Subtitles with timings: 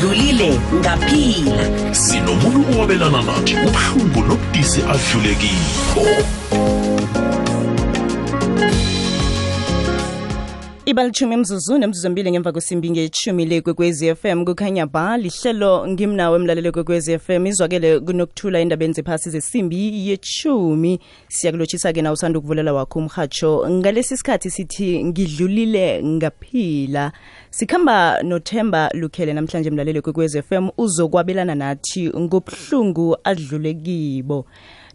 [0.00, 1.94] ngidlulile ngaphila.
[1.94, 6.04] Sinomuntu owabelana nathi ubuhlungu nobudisi adlulekiko
[8.60, 8.89] ibalithumi
[10.94, 17.46] mzuzu nemzuzu mbili ngemva kwesimbi ngechumi lekwekwezi fm kukhanya ba lihlelo ngimnawe emlalelo kwekwezi fm
[17.46, 21.00] izwakele kunokuthula endabeni zephasi zesimbi yechumi.
[21.28, 27.12] Siyakulotshisa-ke na usanda ukuvulela wakho umhatsho ngalesi sikhathi sithi ngidlulile ngaphila.
[27.50, 34.46] Sikhamba nothemba lukhele namhlanje emlalelo kwekwezi fm uzokwabelana nathi ngobuhlungu adlule kibo.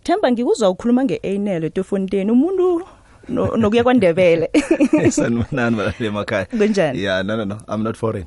[0.04, 2.82] Themba ngikuzwa ukhuluma nge-anel etofonteni umuntu
[3.30, 4.50] nokuya kwandebele.
[5.12, 7.00] Sanibonani balale emakhaya Kunjani?
[7.00, 7.58] yeah no no no.
[7.68, 8.26] I'm not foreign.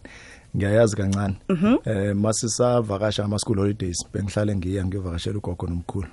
[0.57, 1.37] Ngiyayazi kancane.
[1.85, 6.09] Eh masisavakasha ama school holidays bengihlale ngiya ngiyovakashela ugogo nomkhulu.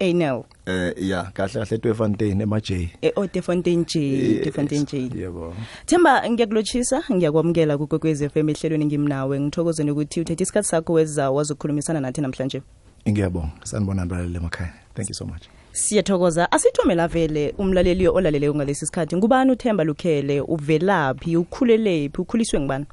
[0.00, 5.10] Anel eh yeah kahle kahle eTwefontein ema-J e-otefontein j tefontein j.
[5.14, 5.54] yebo.
[5.86, 9.40] Themba ngiyakulotshisa ngiyakwamukela kukwekwez f m ehlelweni ngimnawe.
[9.40, 12.62] Ngithokozeni ukuthi uthethe isikhathi sakho weza wazokhulumisana nathi namhlanje.
[13.08, 13.50] Ngiyabonga.
[13.64, 15.48] Sanibonani balale emakhaya thank you so much.
[15.78, 16.52] Siyathokoza.
[16.52, 19.16] Asithomela vele umlaleli olaleleyo ngalesi sikhathi.
[19.16, 20.40] Ngubani uthemba lukhele?
[20.40, 21.36] Uvelaphi?
[21.36, 22.86] Ukhulelephi ukhuliswe ngibani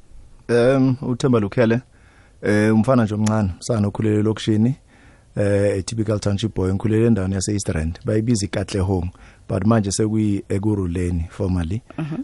[0.49, 1.79] um uthemba lukhele
[2.41, 4.75] eh umfana nje omncane sana okhulele lokishini
[5.35, 7.99] eh a typical township boy ngikhulele endaweni yase East Rand.
[8.05, 9.09] Bayibiza iKatlehong
[9.49, 11.81] but manje sekuyi ekuruleni formally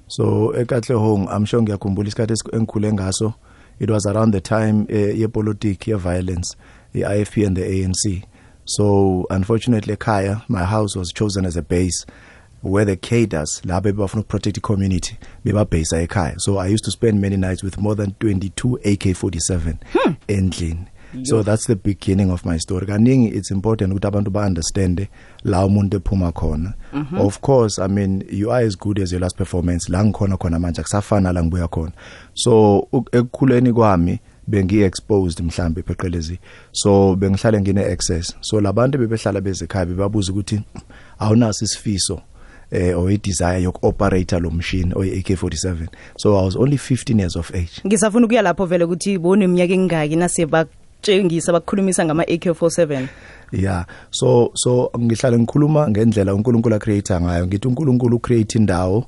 [0.08, 3.34] so eKatlehong i'm sure ngiyakhumbula isikhathi esi- engikhule ngaso.
[3.80, 6.56] It was around the time eh, ye politics ye violence
[6.94, 8.23] the IFP and the ANC
[8.66, 12.06] so unfortunately ekhaya my house was chosen as a base
[12.64, 16.36] where the cadres labo bebafuna ukuprotect i-community bebabhasa ekhaya.
[16.40, 19.78] So i used to spend many nights with more than 22 AK47
[20.28, 20.88] endlini.
[21.23, 22.86] So that's the beginning of my story.
[22.88, 25.09] Kaningi it's important ukuthi abantu ba-understande
[25.44, 26.73] la umuntu ephuma khona.
[27.20, 29.90] Of course i mean you are as good as your last performance.
[29.90, 31.92] La ngikhona khona manje akusafana la ngibuya khona.
[32.34, 34.20] So uk- ekukhuleni kwami
[34.52, 36.39] bengi-exposed mhlambe pheqelezi.
[36.71, 40.61] So bengihlale ngine-access so labantu bebehlala bezekhaya bebabuza ukuthi
[41.19, 42.22] awunaso isifiso
[42.72, 47.81] eh or i-desire yoku-operator lo machine oyi-AK47 so I was only 15 years of age.
[47.85, 53.07] Ngisafuna ukuya lapho vele ukuthi boneminyaka engaki nase bakutshengisa bakukhulumisa ngama-ak47
[53.51, 53.85] yeah.
[54.11, 57.47] So so ngihlale ngikhuluma ngendlela uNkulunkulu acreator ngayo.
[57.47, 59.06] Ngithi uNkulunkulu ucreate indawo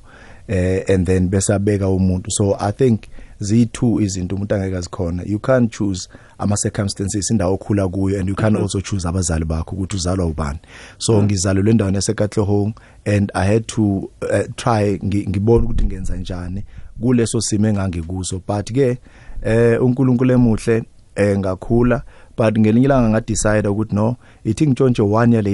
[0.48, 2.30] eh and then bese abeka umuntu.
[2.30, 3.02] So i think
[3.40, 8.56] ziyi-two izinto umuntu angeke azikhona you can't choose ama-circumstances indawo okhula kuyo and you can't
[8.56, 10.58] also choose abazali bakho ukuthi uzalwa ubani.
[10.98, 12.72] So ngizalelwe endaweni yasekatlehong
[13.04, 13.82] and i had to
[14.22, 16.64] uh, try ngi- ngibone ukuthi ngenza njani
[17.00, 18.42] kuleso simo engangikuso.
[18.48, 18.98] But ke
[19.42, 20.84] eh uNkulunkulu emuhle
[21.16, 22.02] eh ngakhula.
[22.36, 25.44] But ngelinye ilanga ngadecide ukuthi no ithi ngitshontshe one year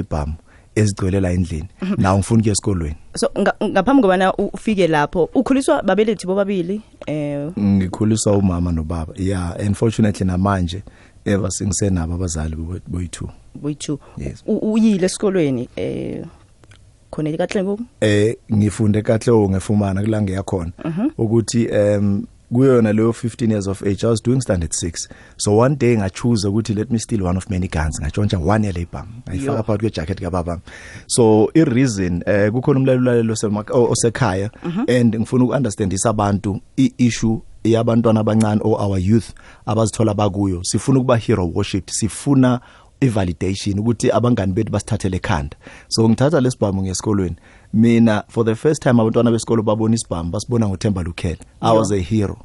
[0.77, 1.69] lebhamu ezigcwelela endlini.
[1.99, 2.97] Naw ngifuna ukuya esikolweni.
[3.17, 7.51] So nga- ngaphambi kobana ufike lapho ukhuliswa babelethi bobabili eh?
[7.59, 9.13] Ngikhuliswa umama nobaba.
[9.17, 10.83] Yeah unfortunately namanje
[11.25, 14.43] ever singisenabo abazali boy- boyi-two boyi-two Yes.
[14.47, 16.25] U- uyile esikolweni eh
[17.11, 20.73] khona ekatlengo eh ngifunde kahle ngefumana kula ngiyakhona
[21.19, 25.77] ukuthi um kuyona leyo 15 years of age i was doing standard 6 so one
[25.77, 28.01] day nga choose ukuthi let me steal one of many guns.
[28.01, 29.63] Ngatshontsha one year labor ngayifaka Yo.
[29.63, 30.61] phakathi kwe jacket kababa
[31.07, 33.35] so i reason eh kukhona umlalelo
[33.73, 34.51] osekhaya
[34.89, 39.35] and ngifuna ukunderstandisa abantu i issue yabantwana abancane or our youth
[39.67, 40.65] abazithola bakuyo.
[40.65, 41.91] Sifuna ukuba hero worship.
[41.91, 42.61] Sifuna
[43.01, 45.57] ivalidation ukuthi abangani bethu basithathele ekhanda.
[45.89, 47.37] So ngithatha lesibhamu ngesikolweni.
[47.73, 51.39] Mina for the first time abantwana besikolo babona isibhamu basibona ngoThemba Lukhele.
[51.63, 52.45] I was a hero.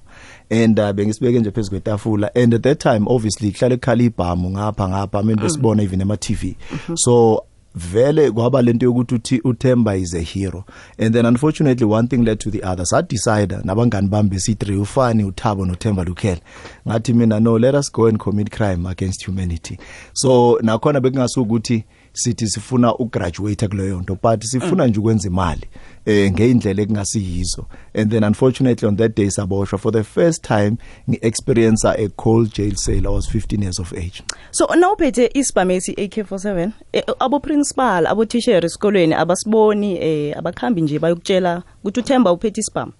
[0.50, 2.30] And uh, bengisibeke nje phezulu kwetafula.
[2.36, 6.56] And at that time obviously kuhlale ekhala ibhamu ngapha ngapha mina besibona even ema TV
[6.96, 7.44] so
[7.76, 10.66] vele kwaba lento yokuthi uthi uThemba is a hero.
[10.98, 12.86] And then unfortunately one thing led to the other.
[12.86, 16.42] Sa decide nabangani bami besi3 ufani uThabo noThemba Lukhele.
[16.88, 19.78] Ngathi mina no let us go and commit crime against humanity.
[20.14, 21.84] So nakhona bekungasukuthi
[22.16, 25.68] sithi sifuna ugraduate kuleyo nto but sifuna nje ukwenza imali
[26.06, 27.66] eh ngeindlela ekungasiyizo.
[27.94, 30.78] And then unfortunately on that day saboshwa for the first time
[31.10, 34.24] ngi-experience a cold jail cell i was 15 years of age.
[34.52, 41.64] So nawuphethe isibhamesi AK47 eh, abo principal abo teacher esikolweni abasiboni eh abakhambi nje bayokutshela
[41.84, 42.92] ukuthi uThemba uphethe isibhamu?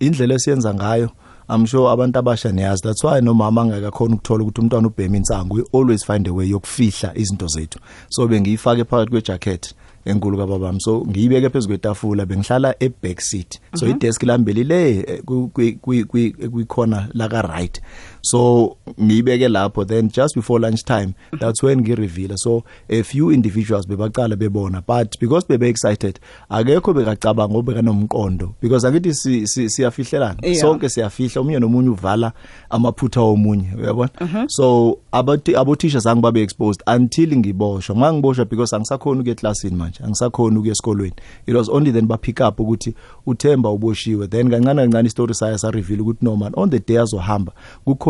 [0.00, 1.10] Indlela esiyenza ngayo
[1.48, 5.64] i'm sure abantu abasha niyazi that's why nomama angakakhona ukuthola ukuthi umntwana ubhema insangu we
[5.80, 7.78] always find a way yokufihla izinto zethu
[8.08, 9.74] so bengiyifake phakathi kwejacket
[10.04, 14.90] enkulu kababami so ngiyibeke phezulu kwetafula bengihlala e back seat so i desk lami belile
[14.98, 17.80] eh, ku- kwi- kwi- kwi- kwikhona la ka right
[18.24, 23.86] so ngiyibeke lapho then just before lunch time that's when ngireveal so a few individuals
[23.88, 26.20] bebaqala bebona but because bebe excited
[26.50, 30.60] akekho bekacabanga obekanomqondo because akithi si- si- siyafihlelana Yeah.
[30.60, 32.32] sonke siyafihla omunye nomunye uvala
[32.70, 34.10] amaphutha womunye uyabona?
[34.48, 37.96] So abati abothisha zange babe exposed until ngiboshwa.
[37.96, 41.12] Mangiboshwa because angisakhona ukuya eclassini manje angisakhona ukuya esikolweni.
[41.46, 42.94] It was only then ba pick up ukuthi
[43.26, 44.28] uThemba uboshiwe.
[44.30, 47.52] Then kancane kancane istory saya sa reveal ukuthi no man on the day azohamba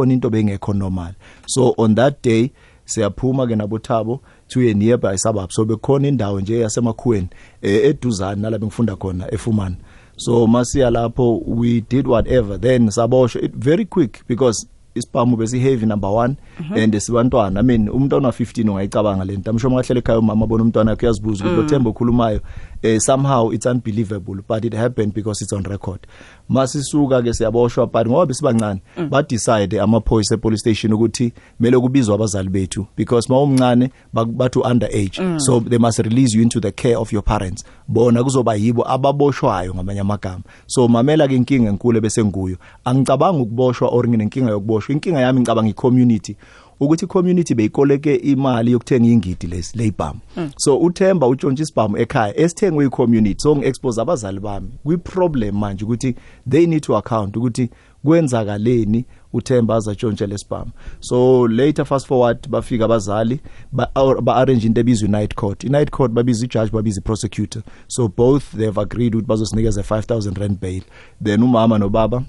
[0.03, 1.15] kukhona into bengekho normal.
[1.47, 2.53] So on that day
[2.85, 7.29] siyaphuma ke nabothabo to a nearby suburb so bekhona indawo nje yasemakhuweni
[7.63, 9.77] eh, eduzane nalapho ngifunda khona efumana.
[10.17, 12.59] So masiya lapho we did whatever.
[12.59, 13.43] Then saboshwa.
[13.43, 16.37] It very quick because isiphamu besiheavy number 1
[16.77, 17.59] and sibantwana.
[17.59, 21.45] I mean umntwana wa 15 ungayicabanga lento amsho makahlele ekhaya umama abona umntwana wakhe uyazibuza
[21.45, 22.41] ukuthi lo Themba okhulumayo.
[22.83, 26.07] Eh, somehow it's unbelievable but it happened because it's on record.
[26.49, 28.81] Masisuka ke siyaboshwa but ngoba besibancane
[29.11, 35.21] ba decide amaphoyisa epolice station ukuthi mele kubizwe abazali bethu because mawumncane bathi under age
[35.39, 37.65] so they must release you into the care of your parents.
[37.89, 40.43] Bona kuzoba yibo ababoshwayo ngamanye amagama.
[40.67, 42.57] So mamela ke inkinga enkulu bese nguyo.
[42.85, 44.95] Angicabanga ukuboshwa or nginenkinga yokuboshwa.
[44.95, 46.37] Inkinga yami ngicabanga i-community.
[46.85, 50.21] Ukuthi community beyikoleke imali yokuthenga ingidi lesi leyibhamu
[50.57, 53.43] so uThemba utshontsha isibhamu ekhaya esithengwe icommunity.
[53.43, 54.69] So ngiexpose abazali bami.
[54.85, 56.15] Kwi problem manje ukuthi
[56.51, 57.71] they need to account ukuthi
[58.05, 60.71] kwenzakaleni uThemba azatshontsha lesibhamu
[61.01, 63.41] so later fast forward bafika abazali
[63.73, 63.91] ba,
[64.23, 65.65] ba arrange into ebizwa night court.
[65.65, 70.39] I night court babiza ijudge babiza prosecutor so both they have agreed ukuthi bazosinikeza 5000
[70.39, 70.83] rand bail.
[71.25, 72.23] Then umama nobaba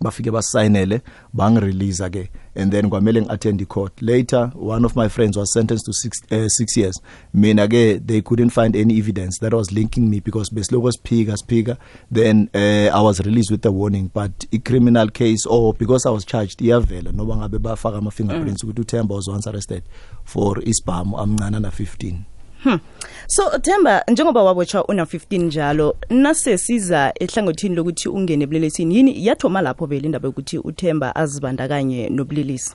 [0.00, 1.00] bafike basayinele
[1.34, 2.28] bangirelease ke.
[2.54, 4.00] And then kwamele ngiattend court.
[4.00, 7.00] Later one of my friends was sentenced to 6 uh, six years.
[7.32, 9.38] Mina ke they couldn't find any evidence.
[9.38, 11.78] That was linking me because besiloko siphika siphika
[12.10, 14.10] then uh, I was released with a warning.
[14.12, 17.12] But i criminal case or because I was charged iyavela.
[17.12, 19.82] Noba ngabe bafaka ama fingerprints ukuthi uThemba was once arrested
[20.24, 22.35] for isibhamu amncane na 15
[23.26, 29.26] so Themba njengoba wabotshwa una 15 njalo nasesiza ehlangothini lokuthi ungene ebulelesini yini?
[29.26, 32.74] Yathoma lapho vele indaba yokuthi uThemba azibandakanye nobulelisi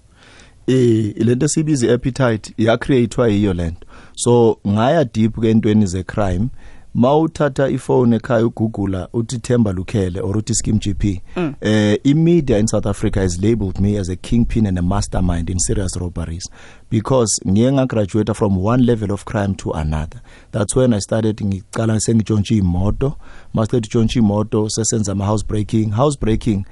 [0.68, 6.48] eh lento sibiza appetite ya createwa yiyo lento so ngaya deep ke entweni ze crime
[6.96, 11.54] mawuthatha ifone ekhaya ugoogle uthi Themba Lukhele or uthi Skim GP mm.
[11.62, 15.60] eh imedia in South Africa has labeled me as a kingpin and a mastermind in
[15.60, 16.50] serious robberies
[16.90, 20.22] because ngiye nga graduate from one level of crime to another.
[20.52, 23.16] That's when i started ngicala sengitshontsha imoto.
[23.56, 25.92] Masiqeda utshontsha imoto sesenza ama house breaking.
[25.92, 26.66] House breaking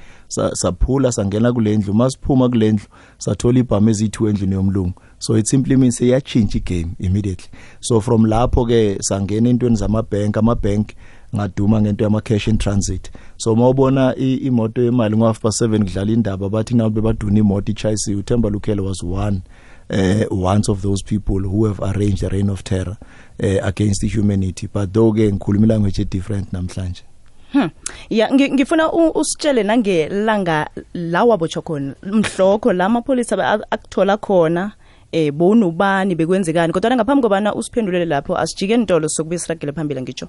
[0.53, 2.85] saphula sangena kulendlu masiphuma kulendlu
[3.17, 4.93] sathola ibhamu ezithu endlini yomlungu.
[5.19, 7.49] So it simply means iyachinja igame immediately.
[7.81, 10.95] So from lapho ke sangena entweni zama bank ama bank
[11.35, 13.09] ngaduma ngento yama cash in transit.
[13.37, 18.15] So mawubona imoto yemali ngo half past 7 kudlala indaba bathi nabe baduna imoto ichayisi
[18.15, 19.41] uThemba Lukhele was one
[19.89, 22.97] uh, once of those people who have arranged a reign of terror
[23.43, 24.67] uh, against the humanity.
[24.67, 27.03] But though ke ngikhuluma language different namhlanje.
[27.51, 27.69] Hmm.
[28.09, 34.71] Ya ngifuna usitshele nangelanga la wabotshwa khona mhlokho la amapolisa akuthola khona.
[35.11, 36.73] Eh bonobani bekwenzekani?
[36.73, 40.27] Kodwa ngaphambi kobana usiphendulele lapho asijike ntolo sokube siragele phambili ngitsho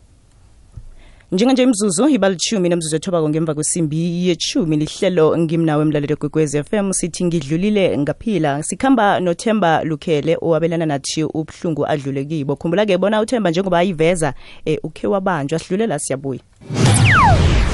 [1.33, 7.25] njenganje imzuzu ibalitshumi nemzuzu ethobako ngemva kwesimbi yetshumi lihlelo ngimnawe emlalelo kwekwez f m sithi
[7.25, 8.63] ngidlulile ngaphila.
[8.63, 12.57] Sikhamba noThemba Lukhele owabelana nathi ubuhlungu adlule kibo.
[12.57, 14.35] Khumbula ke bona uThemba njengoba ayiveza
[14.67, 16.41] um ukhe wabanjwa sidlulela siyabuya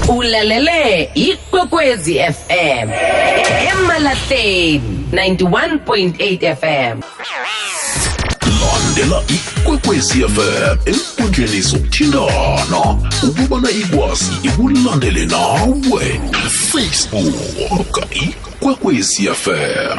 [0.09, 2.91] ulalele ikwekwezi FM
[3.71, 4.81] emalahleni
[5.13, 7.01] 91.8 FM
[8.61, 12.81] landela ikwekwezi fm enkundleni zokuthintana.
[13.23, 16.21] Ukubana ikwazi ikulandele nawe.
[16.49, 17.35] Facebook
[18.11, 19.99] ikwekwezi fm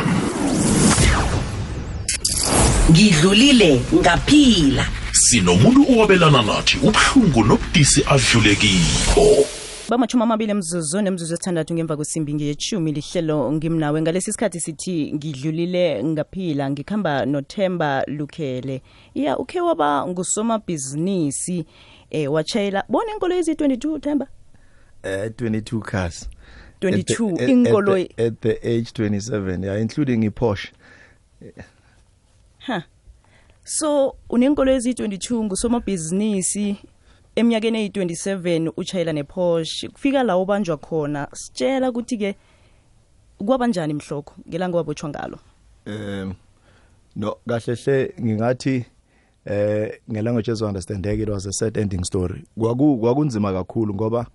[2.92, 4.86] ngidlulile ngaphila.
[5.12, 8.02] Sinomuntu owabelana nathi ubuhlungu nobudisi
[8.60, 9.48] kibo
[9.90, 14.02] bamachumi amabili emzuzu nemzuzu esithandathu ngemva kwesimbi ngeyeshumi lihlelo ngimnawe.
[14.02, 18.82] Ngalesi sikhathi sithi ngidlulile ngaphila ngikhamba nothemba lukhele.
[19.16, 21.66] Ya ukhe waba ngusomabhizinisi
[22.10, 24.28] eh watshayela bona inkolo eziyi-22 themba?
[25.04, 26.30] Eh 22 cars.
[26.82, 30.72] 22 inkolo at, at the age 27 yeah including a Porsche
[32.60, 32.82] huh.
[33.64, 36.78] So unenkolo eziyi-22 ngusomabhizinisi
[37.38, 42.36] eminyakeni eyi27 uchayela nePorsche kufika la ubanjwa khona sitshela ukuthi ke
[43.46, 45.40] kwabanjani mhloko ngelanga wabotshwa ngalo?
[45.86, 46.34] Um
[47.16, 48.86] no kahle hle ngingathi
[49.46, 52.44] eh ngelanguage ezounderstandeka it was a sad ending story.
[52.60, 54.28] Kwaku kwakunzima kakhulu ngoba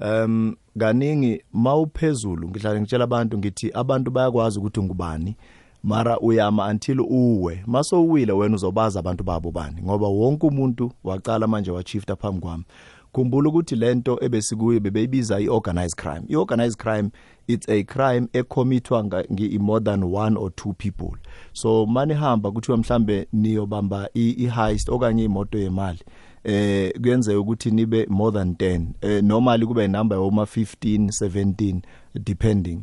[0.00, 5.36] um kaningi mawuphezulu ngihlale ngitshela abantu ngithi abantu bayakwazi ukuthi ngubani
[5.84, 7.62] mara uyama until uwe.
[7.66, 9.82] Maso uwile wena uzobaza abantu babo bani?
[9.82, 12.64] Ngoba wonke umuntu waqala manje wachifta phambi kwami.
[13.12, 16.22] Khumbula ukuthi lento ebesikuyo bebeyibiza i-organized crime.
[16.28, 17.10] I-organized crime
[17.46, 21.16] it's a crime ecommithwa ngi-more than one or two people.
[21.52, 26.00] So manihamba kuthiwa mhlambe niyobamba i-heist okanye imoto yemali
[26.44, 31.80] eh kuyenzeka ukuthi nibe more than 10 eh normally kube number yoma 15 17
[32.14, 32.80] depending.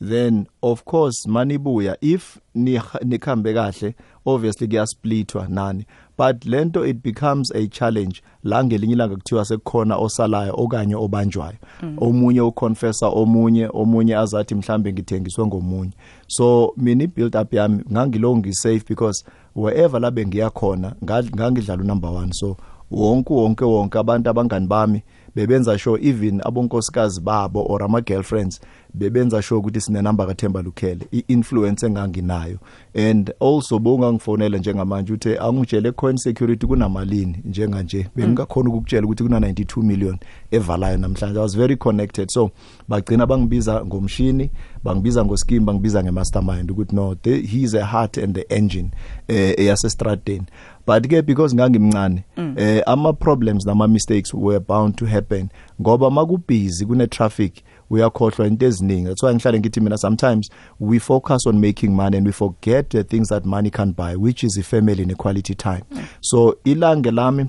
[0.00, 3.94] Then of course manibuya if nikhambe kahle
[4.26, 5.86] obviously kuyasplitwa nani.
[6.18, 11.56] But lento it becomes a challenge la ngelinye ilanga kuthiwa sekukhona osalayo okanye obanjwayo.
[11.82, 11.96] Mm.
[12.00, 15.92] omunye uconfessa omunye omunye azathi mhlambe ngithengiswe ngomunye.
[16.26, 19.24] So mina ibuild up yami ngangilo ngisafe because
[19.54, 22.56] wherever labe ngiyakhona ngangidlala number 1 so
[22.90, 25.02] wonke wonke wonke abantu abangani bami
[25.36, 28.60] bebenza sure even abonkosikazi babo or ama girlfriends
[28.94, 32.58] bebenza sure ukuthi sine number kaThemba Lukhele iinfluence enganginayo.
[32.94, 39.40] And also bongangifonela njengamanje uthe angitshele coin security kunamalini njenga nje bengingakhona ukukutshela ukuthi kuna
[39.40, 40.18] 92 million
[40.50, 41.38] evalayo namhlanje.
[41.38, 42.30] I was very connected.
[42.30, 42.50] So
[42.88, 44.50] bagcina bangibiza ngomshini
[44.84, 48.90] bangibiza ngoscheme bangibiza ngemastermind ukuthi no he is a heart and the engine
[49.28, 50.46] eh eyase strateni
[50.86, 52.54] but ke because ngangimncane mm.
[52.58, 55.48] eh ama problems nama mistakes were bound to happen
[55.80, 57.52] ngoba makubhizi kune traffic
[57.90, 60.50] uyakhohlwa into eziningi that's why ngihlale ngithi mina sometimes
[60.80, 64.44] we focus on making money and we forget the things that money can't buy which
[64.44, 66.02] is a family and a quality time mm.
[66.20, 67.46] so ilange lami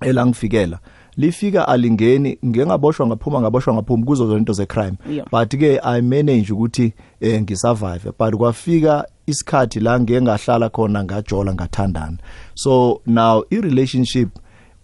[0.00, 0.78] elangifikela
[1.16, 5.26] lifika alingeni ngengaboshwa ngaphuma ngaboshwa ngaphuma kuzo zonke into ze crime Yeah.
[5.30, 12.18] but ke i manage ukuthi eh, ngisurvive but kwafika isikhathi la ngengahlala khona ngajola ngathandana.
[12.54, 14.28] So now i relationship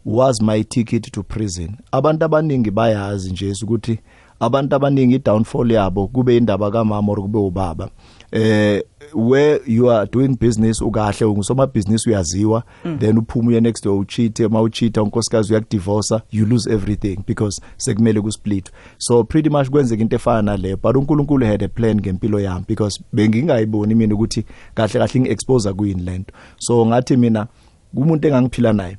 [0.05, 1.77] was my ticket to prison.
[1.93, 3.99] Abantu abaningi bayazi nje ukuthi
[4.41, 7.89] abantu abaningi downfall yabo kube indaba kamama or kube ubaba
[8.33, 8.83] eh
[9.15, 12.99] where you are doing business ukahle ungusoma business uyaziwa mm.
[12.99, 18.21] then uphuma uye next door ucheat ma ucheat unkosikazi uyakudivorce you lose everything because sekumele
[18.21, 22.65] kusplit so pretty much kwenzeka into efana nale but uNkulunkulu had a plan ngempilo yami
[22.69, 27.47] because bengingayiboni mina ukuthi kahle kahle ngiexpose kuyini lento so ngathi mina
[27.95, 28.99] umuntu engangiphila naye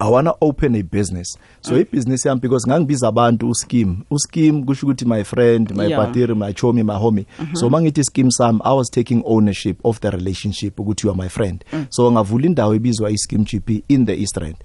[0.00, 1.80] I wanna open a business so mm.
[1.80, 6.04] ibusiness yami because ngangibiza abantu uscheme uscheme kusho ukuthi my friend my Yeah.
[6.04, 7.56] partner my chomi my homie mm -hmm.
[7.56, 11.28] so mangithi scheme sami I was taking ownership of the relationship ukuthi you are my
[11.28, 11.86] friend mm.
[11.88, 14.56] so ngavula indawo ebizwa ischeme GP in the East Rand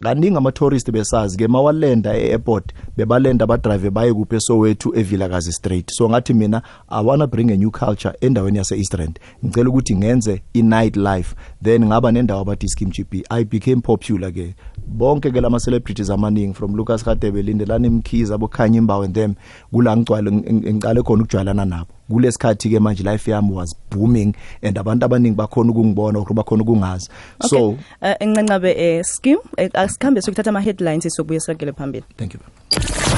[0.00, 5.90] kaningi ama tourist besazi ke mawalenda e-airport bebalenda badrive baye kuphe Soweto eVilakazi Street.
[5.90, 9.18] So ngathi mina I wanna bring a new culture endaweni yase East Rand.
[9.44, 14.54] Ngicela ukuthi ngenze i-night life then ngaba nendawo abathi scheme GP I became popular ke.
[14.86, 19.34] Bonke ke lama celebrities amaningi from Lucas Radebe Lindelani Mkhize abokhanya imbawo and them
[19.72, 21.95] kula ngicwale ngicale khona ukujwayelana nabo.
[22.10, 27.08] Kulesikhathi ke manje life yami was booming and abantu abaningi bakhona ukungibona or bakhona ukungazi.
[27.42, 32.04] So Eh, encancabe eh scheme sihambe asikhambe sokuthatha ama headlines sokubuye sakele phambili.
[32.16, 32.40] Thank you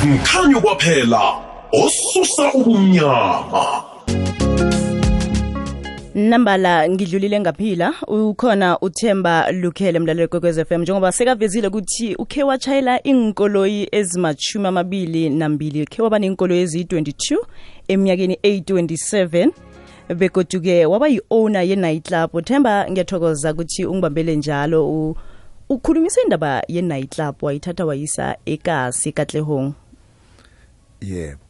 [0.04, 1.20] mkhanyo kwaphela
[1.72, 3.82] osusa ubumnyama
[6.18, 7.94] nambala ngidlulile ngaphila.
[8.08, 10.82] Ukhona uThemba Lukhele mlaleli kwekwez m.
[10.82, 17.36] Njengoba sekavezile ukuthi ukhe watshayela iy'nkoloyi ezimashumi amabili nambili khe waba ney'nkoloyi eziyi-22
[17.88, 19.50] eminyakeni 827
[20.16, 22.34] begoduke waba yi-owner ye-night club.
[22.34, 25.16] Uthemba ngiyathokoza ukuthi ungibambele njalo.
[25.68, 29.72] Ukhulumisa indaba ye-night club wayithatha wayisa ekasi katlehong.
[31.00, 31.40] Yebo.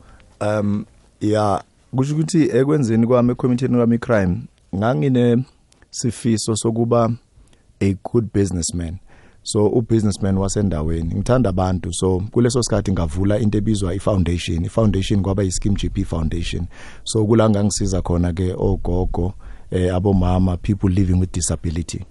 [0.40, 0.84] Um
[1.20, 1.62] ya
[1.96, 4.36] kusho ukuthi ekwenzeni kwami ekhomitheni kwami crime
[4.74, 5.44] ngangine
[5.90, 7.12] sifiso sokuba
[7.80, 8.98] a good businessman.
[9.42, 11.14] So ubusinessman wasendaweni.
[11.14, 11.92] Ngithanda abantu.
[11.92, 14.64] So kuleso sikhathi ngavula into ebizwa ifoundation.
[14.64, 16.66] Ifoundation kwaba yischeme GP foundation.
[17.04, 19.34] So kula ngangisiza khona ke ogogo
[19.70, 22.04] eh abomama people living with disability.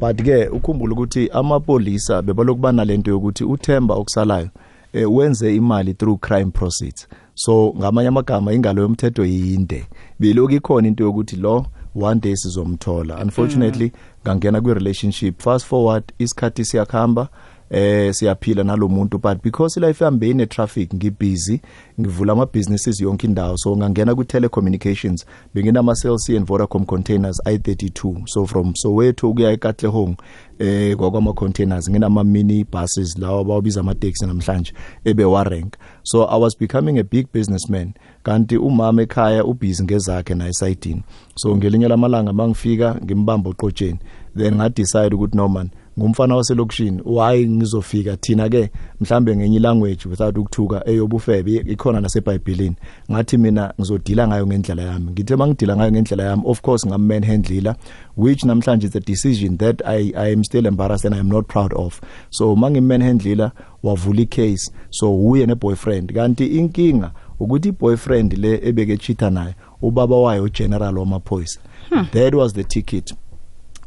[0.00, 4.48] But ke ukhumbula ukuthi amapolisa bebalokuba nalento yokuthi uThemba okusalayo
[4.92, 7.08] eh, wenze imali through crime proceeds.
[7.34, 9.86] So ngamanye amagama ingalo yomthetho yinde.
[10.20, 11.66] Beloku ikhona into yokuthi lo
[12.02, 13.22] one day sizomthola.
[13.22, 13.92] Unfortunately
[14.26, 17.28] ngangena kwi relationship fast forward isikhathi siyakhamba
[17.70, 21.60] eh siyaphila nalomuntu but because life yami beyine traffic ngibusy
[22.00, 23.56] ngivula ama businesses yonke indawo.
[23.56, 29.30] So ngangena ku telecommunications bengina ama Cell C and Vodacom containers i32 so from Soweto
[29.30, 30.16] ukuya eKatlehong
[30.58, 34.72] eh kwakwama containers nginama mini buses lawa bawabiza ama taxi namhlanje
[35.04, 37.92] ebe warank so i was becoming a big businessman.
[38.22, 41.02] Kanti umama ekhaya ubusy ngezakhe na esayidini.
[41.34, 43.98] So ngelinye lamalanga mangifika ngimbamba oqotsheni
[44.36, 47.02] then nga decide ukuthi no man ngumfana waselokishini.
[47.04, 52.76] Why ngizofika thina ke mhlambe ngenye language without ukuthuka eyobufebe ikhona naseBhayibhelini
[53.12, 55.10] ngathi mina ngizodila ngayo ngendlela yami.
[55.10, 57.76] Ngithe mangidila ngayo ngendlela yami of course ngam handler
[58.16, 61.46] which namhlanje is a decision that I I am still embarrassed and I am not
[61.48, 62.00] proud of.
[62.30, 63.52] So mangi handler
[63.82, 64.70] wavula icase.
[64.90, 66.12] So uye neboyfriend.
[66.12, 71.60] Kanti inkinga ukuthi iboyfriend le ebeke cheater naye ubaba wayo ugeneral wamaphoyisa.
[71.90, 72.04] Hmm.
[72.12, 73.12] that was the ticket.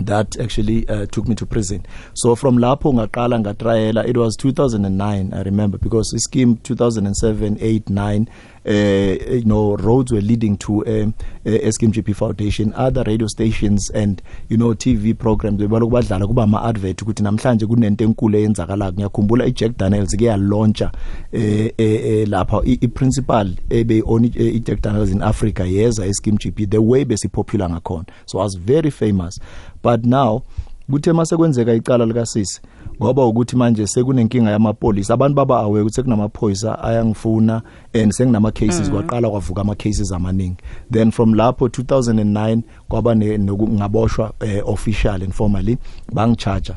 [0.07, 1.85] That actually uh, took me to prison.
[2.13, 7.89] So from lapho ngaqala ngatrayela it was 2009 i remember because the scheme 2007 8
[7.89, 8.29] 9
[8.65, 11.13] uh, you know roads were leading to um,
[11.45, 15.61] uh, Eskim GP Foundation other radio stations and you know TV programs.
[15.61, 20.37] Bebaloku badlala kuba ama advert ukuthi namhlanje kunento enkulu eyenzakalayo ngiyakhumbula iJack Daniels ke ya
[20.37, 20.91] launcha
[21.31, 26.69] eh, eh, eh lapha i principal ebe on iJack Daniels in Africa yeza Eskim GP
[26.69, 28.05] the way besi popular ngakhona.
[28.25, 29.39] So I was very famous.
[29.81, 30.43] But now
[30.91, 32.61] kuthe mase kwenzeka icala lika sisi
[33.01, 37.61] ngoba ukuthi manje sekunenkinga yamapolisa abantu baba aware ukuthi kunamaphoyisa ayangifuna
[37.93, 38.93] and senginama cases mm.
[38.93, 40.57] kwaqala kwavuka ama cases amaningi
[40.91, 45.77] then from lapho 2009 kwaba ngaboshwa eh, official and formally
[46.13, 46.73] bangicharge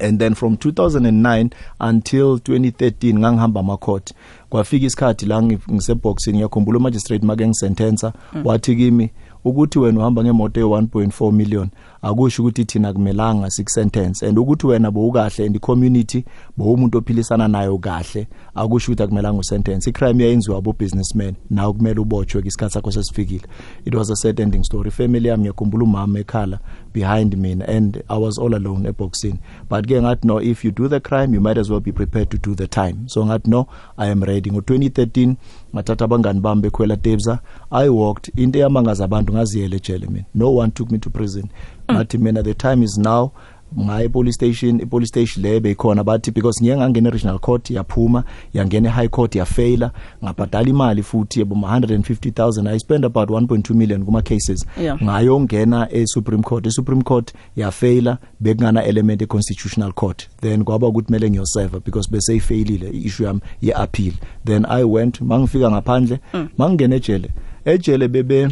[0.00, 4.14] and then from 2009 until 2013 ngangihamba ama court
[4.50, 8.46] kwafika isikhathi la ngiseboxing ngiyakhumbula magistrate make ngisentenza mm.
[8.46, 9.10] wathi kimi
[9.44, 11.68] ukuthi wena uhamba ngemoto ye1.4 million
[12.02, 16.24] akusho ukuthi thina kumelanga sik sentence and ukuthi wena bowukahle and community
[16.56, 19.90] bowumuntu ophilisana nayo kahle akusho ukuthi akumelanga usentence.
[19.90, 23.44] Icrime yayenziwa abo businessmen nawo kumele ubotshwe isikhathi sakho sesifikile.
[23.84, 24.90] It was a sad ending story.
[24.90, 26.58] Family yami yakhumbula umama ekhala
[26.92, 29.38] behind me and I was all alone eboxing.
[29.68, 32.30] But ke ngathi no if you do the crime you might as well be prepared
[32.30, 33.08] to do the time.
[33.08, 34.50] So ngathi no I am ready.
[34.50, 35.36] Ngo 2013
[35.74, 37.40] ngathatha abangani bami bekhwela Tebza
[37.70, 40.26] I walked into yamangaza abantu ngaziyele ejele mina.
[40.34, 41.50] No one took me to prison.
[41.90, 43.32] Ngathi mina the time is now.
[43.76, 46.04] Ngaye police station ipolice station le beyikhona.
[46.04, 49.90] Bathi because ngiye ngangena regional court yaphuma yangena high court yafaila
[50.24, 54.66] ngabhadala imali futhi yebo 150000 i spent about 1.2 million kuma cases.
[54.80, 55.02] Yeah.
[55.02, 56.66] ngayongena e Supreme Court.
[56.66, 60.28] E Supreme Court yafaila bekungana element e constitutional court.
[60.40, 64.14] Then kwaba ukuthi mele ngiyoserve because bese ifailile issue yami ye appeal
[64.44, 66.48] then i went mangifika ngaphandle mm.
[66.58, 67.30] mangingena ejele.
[67.64, 68.48] Ejele bebe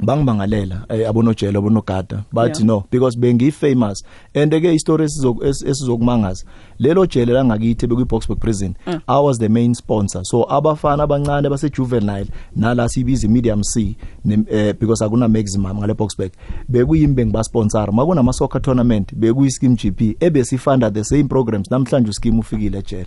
[0.00, 2.24] bangibangalela eh, abonojela abonogada.
[2.32, 2.66] Bathi Yeah.
[2.66, 4.02] no because bengi famous
[4.34, 6.44] and ke istory esizokumangaza
[6.78, 8.74] lelo jele la ngakithi bekuyi Boxburg prison
[9.08, 10.24] I was the main sponsor.
[10.24, 15.94] So abafana abancane base juvenile nala sibiza medium C ne- eh, because akuna maximum ngale
[15.94, 16.32] Boxburg
[16.68, 22.38] bekuyimbe ngibasponsor makuna ma soccer tournament bekuyi scheme GP ebesifunda the same programs namhlanje uscheme
[22.38, 23.06] ufikile ejele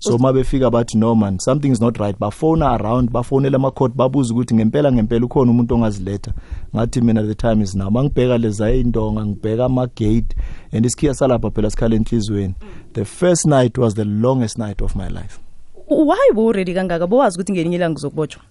[0.00, 2.18] so mabefika bathi no man something is not right.
[2.18, 6.32] Bafona around bafonela ama court babuza ukuthi ngempela ngempela ukhona umuntu ongaziletha.
[6.74, 7.90] Ngathi mina the time is now.
[7.90, 10.36] Mangibheka leza indonga ngibheka ama gate
[10.72, 12.54] and isikhiya salapha phela sikhala enhlizweni
[12.92, 15.38] the first night was the longest night of my life.
[15.86, 17.06] Why bo ready kangaka?
[17.06, 18.42] Bowazi ukuthi ngelinye ilanga uzokubotshwa.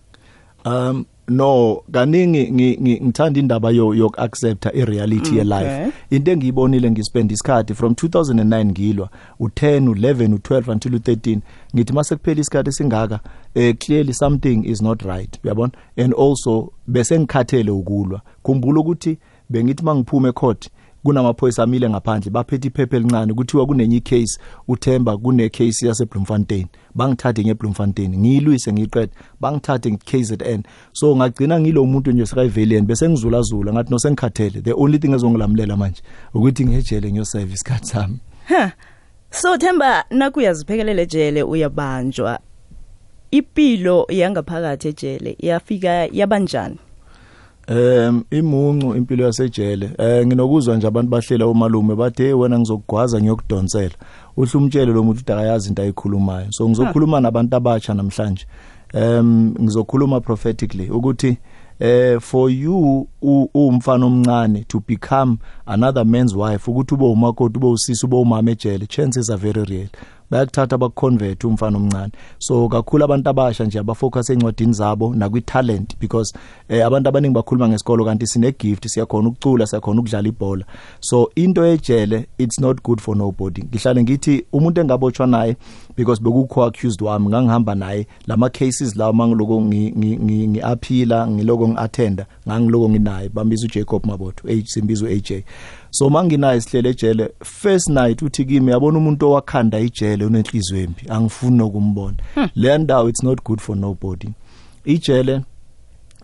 [0.66, 5.92] Um no kaningi ngi- ngi- ngithanda indaba yo yok accept i reality ye life.
[6.10, 11.40] Into engiyibonile ngispend isikhathi from 2009 ngilwa u10 u11 u12 until u13
[11.76, 13.20] ngithi mase kuphela isikhathi singaka
[13.56, 15.72] eh clearly something is not right uyabona?
[15.98, 18.22] And also bese ngikhathele ukulwa.
[18.44, 19.18] Khumbula ukuthi
[19.50, 20.70] bengithi mangiphuma ecourt
[21.04, 27.44] kunamaphoyisa amile ngaphandle baphethe iphepha elincane kuthiwa kunenye case uThemba kune case yase Bloemfontein bangithathe
[27.44, 33.92] ngeBloemfontein ngiyilwise ngiqede bangithathe ngeKZN so ngagcina ngilo umuntu nje sikaValiant bese ngizula zula ngathi
[33.92, 36.02] no sengikhathele the only thing ezongilamulela manje
[36.34, 38.18] ukuthi ngejele ngiyo service isikhathi sami.
[38.46, 38.72] Ha
[39.32, 42.40] so themba nakuyaziphekelela ejele uyabanjwa.
[43.32, 46.78] Ipilo yangaphakathi ejele yafika yabanjani
[47.70, 49.92] Um imuncu impilo yasejele.
[49.98, 53.96] Eh nginokuzwa nje abantu bahlela omalume bathe hey wena ngizokugwaza ngiyokudonsela.
[54.38, 56.52] Uhle umtshele lo muntu akayazi into ayikhulumayo.
[56.52, 58.46] So ngizokhuluma nabantu abatsha namhlanje.
[58.94, 61.38] Um ngizokhuluma prophetically ukuthi
[61.80, 67.68] eh for you u- uwumfana omncane to become another man's wife ukuthi ube umakoti ube
[67.68, 69.88] usisi ube umama ejele chances are very real.
[70.32, 72.12] Bayakuthatha bakuconvert umfana omncane.
[72.40, 76.34] So kakhulu abantu abasha nje abafocus encwadini zabo nakwi talent because
[76.70, 80.66] eh, abantu abaningi bakhuluma ngesikolo kanti sine gift siyakhona ukucula siyakhona ukudlala ibhola.
[81.00, 83.62] So into ejele it's not good for nobody.
[83.64, 85.56] Ngihlale ngithi umuntu engabotshwa naye
[85.96, 91.28] because bekukho accused wami ngangihamba naye lama cases lawa mangiloko ngi ngi- ngi ngi appeala
[91.28, 93.30] ngiloko ngiattenda ngangiloko nginaye.
[93.30, 95.32] Bambiza uJacob Mabotho H simbizo AJ
[95.92, 97.32] so manginaye isihlele ejele.
[97.44, 101.02] First night uthi kimi yabona umuntu owakhanda ijele unenhliziyo embi?
[101.10, 102.18] Angifuni nokumbona.
[102.56, 104.30] Le ndawo it's not good for nobody.
[104.86, 105.42] Ijele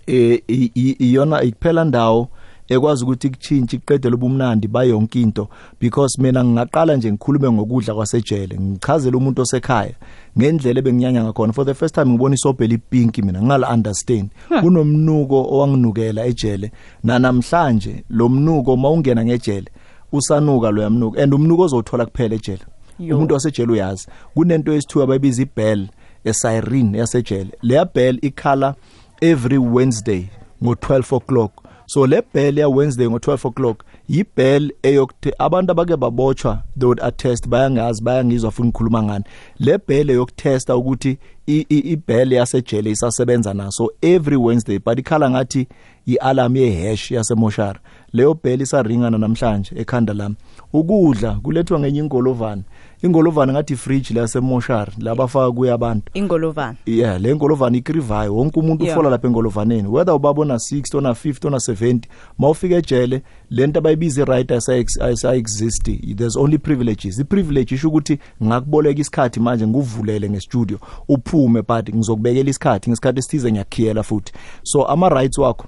[0.08, 2.28] eh i- i- iyona iphela ndawo
[2.68, 5.48] ekwazi ukuthi kuchintshe iqede lobumnandi bayonke into.
[5.80, 9.94] Because mina ngingaqala nje ngikhulume ngokudla kwasejele ngichazele umuntu osekhaya
[10.38, 14.30] ngendlela ebenginyanya ngakhona for the first time ngibona isobhe lipink mina ngala understand.
[14.62, 16.72] Kunomnuko owanginukela ejele
[17.04, 19.68] na namhlanje lo mnuko mawungena ngejele
[20.12, 22.64] usanuka lo yamnuka and umnuko ozothola kuphela ejele.
[23.00, 23.18] Yo.
[23.18, 25.88] umuntu wasejele uyazi kunento esithiwa bayibiza ibell
[26.24, 27.52] esiren yasejele.
[27.62, 28.76] Leya bell ikhala
[29.22, 30.30] every wednesday
[30.62, 31.65] ngo12 o'clock.
[31.86, 37.48] So le bell ya wednesday ngo12 o'clock yibell eyokuthe abantu abake babotshwa they would attest
[37.48, 39.24] bayangazi bayangizwa futhi ngikhuluma ngani.
[39.60, 41.18] Le bell eyokuthesta ukuthi
[41.48, 45.68] i- i- ibell yasejele isasebenza naso every wednesday but ikhala ngathi
[46.06, 47.80] ialarm yehash yasemoshara
[48.14, 50.36] leyo bell isaringana namhlanje ekhanda lami.
[50.74, 52.62] Ukudla kulethwa ngenye ingolovane
[53.06, 56.12] ingolovane ngathi fridge lasemoshara labafaka kuya abantu.
[56.14, 58.98] Ingolovana yeah le ngolovane ikrivayo wonke umuntu Yeah.
[58.98, 59.88] ufola lapha engolovaneni.
[59.88, 62.00] Whether ubabona 60 ona 50 ona 70
[62.38, 67.20] mawufika ejele lento abayibiza i-right ayisa-exist there's only privileges.
[67.20, 74.04] I-privilege isho ukuthi ngakuboleka isikhathi manje ngikuvulele ngestudio uphume but ngizokubekela isikhathi ngesikhathi esithize ngiyakhiyela
[74.04, 74.34] futhi.
[74.64, 75.66] So ama-rights wakho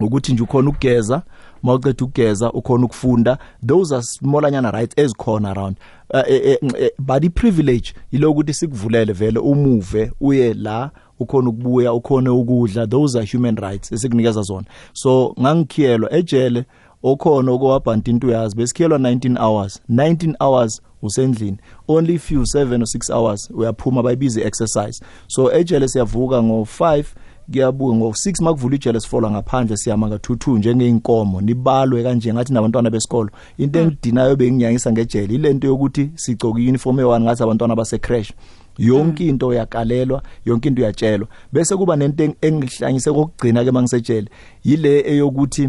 [0.00, 1.22] ukuthi nje ukhona ukugeza
[1.64, 3.38] mawuceda ukugeza ukhona ukufunda.
[3.66, 5.76] Those are smallanyana rights ezikhona around.
[6.14, 11.92] Uh, eh, eh, eh, but i-privilege yilo ukuthi sikuvulele vele umuve uye la ukhona ukubuya
[11.92, 12.86] ukhona ukudla.
[12.86, 14.66] Those are human rights esikunikeza zona.
[14.92, 16.64] So ngangikhiyelwa ejele
[17.02, 18.56] okhona okowabhanti into uyazi.
[18.56, 19.80] Besikhiyelwa 19 hours.
[19.90, 21.58] 19 hours usendlini.
[21.88, 27.04] Only few 7 or 6 hours uyaphuma bayibiza exercise so ejele siyavuka ngo5
[27.52, 33.30] kuyabuka ngo6 makuvula ijele sifola ngaphandle siyama nga22 njengeinkomo nibalwe kanje ngathi nabantwana besikolo.
[33.58, 38.32] Into engidinayo benginyangisa ngejele ilento yokuthi sigcoka uniform e1 ngathi abantwana base crash
[38.78, 41.28] yonke into uyakalelwa yonke into uyatshelwa.
[41.52, 44.28] Bese kuba nento eng- engihlanyise kokugcina ke mangisejele
[44.64, 45.68] yile eyokuthi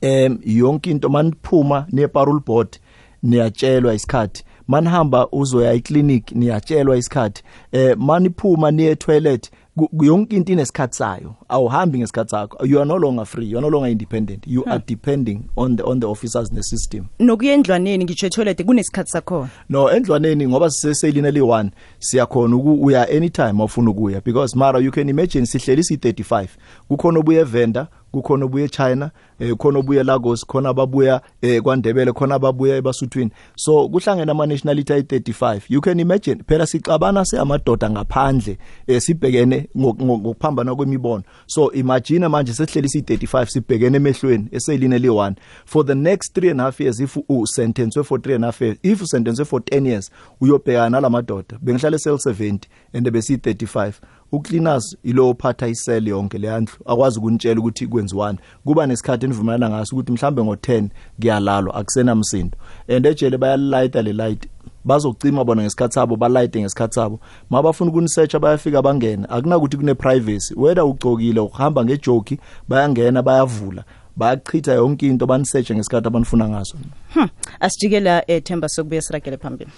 [0.00, 2.68] em yonke into maniphuma ne parole board
[3.22, 4.44] niyatshelwa isikhathi.
[4.68, 7.42] Manihamba uzoya eclinic niyatshelwa isikhathi.
[7.72, 11.34] Eh maniphuma niye toilet yonke into inesikhathi sayo.
[11.54, 12.66] Awuhambi ngesikhathi sakho.
[12.66, 13.46] You are no longer free.
[13.50, 14.44] You are no longer independent.
[14.46, 17.04] You are depending on the on the officers ne system.
[17.18, 19.48] Nokuya endlwaneni ngitsho etoilet kunesikhathi sakhona?
[19.68, 25.08] No endlwaneni ngoba siseselina li1 siyakhona uku uya anytime awufuna ukuya because mara you can
[25.08, 26.46] imagine sihleli si 35
[26.88, 32.34] kukhona obuye evenda kukhona obuye eChina eh kukhona obuye eLagos khona ababuya eh kwaNdebele khona
[32.34, 33.30] ababuya eBasuthwini.
[33.56, 39.68] So kuhlangene ama nationality ayi 35 you can imagine phela sixabana seamadoda ngaphandle eh sibhekene
[39.76, 41.22] ngo- ngo- ngokuphambana kwemibono.
[41.46, 46.60] So imagine manje sesihleli si 35 sibhekene emehlweni eseline li1 for the next 3 and
[46.60, 49.44] a half years if u sentence for 3 and a half years if u sentence
[49.44, 52.58] for 10 years uyobhekana nalamadoda bengihlale cell 70
[52.92, 53.92] and besi 35
[54.32, 60.12] ucleaners ilo ophatha iseli yonke leyandlu akwazi ukunitshela ukuthi kwenziwani kuba nesikhathi enivumelana ngaso ukuthi
[60.12, 60.88] mhlambe ngo10
[61.20, 64.48] kuyalalwa akusenamsindo and ejele bayalighta le light
[64.84, 67.20] bazocima bona ngesikhathi sabo balayite ngesikhathi sabo.
[67.50, 69.30] Mabafuna ukunisearcha bayafika bangena.
[69.30, 70.54] Akunakuthi kune privacy.
[70.56, 73.84] Whether ugcokile uhamba ngejoki bayangena bayavula.
[74.16, 76.76] Bayachitha yonke into banisearche ngesikhathi abanifuna ngaso.
[77.14, 77.28] Hmm.
[77.60, 79.70] asijikela ethemba sokubuya siragele phambili.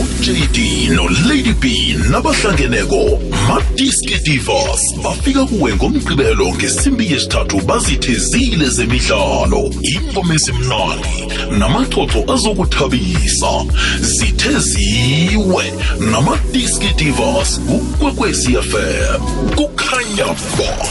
[0.00, 9.70] uJD noLady B nabahlangeneko Madiski Divas bafika kuwe ngomgqibelo ngesimbi yesithathu bazithezile zemidlalo.
[9.82, 11.16] Ingoma esimnandi
[11.58, 13.52] namaxoxo azokuthabisa.
[14.00, 15.72] Zitheziwe
[16.10, 19.20] namadiski Divas ukwekwezi FM
[19.56, 20.26] kukhanya
[20.58, 20.88] ba.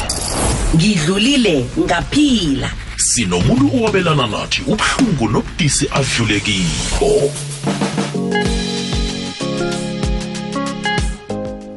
[0.75, 2.82] Ngidlulile ngaphila.
[3.03, 7.11] Sinomuntu owabelana nathi ubuhlungu nobudisi adlulekiko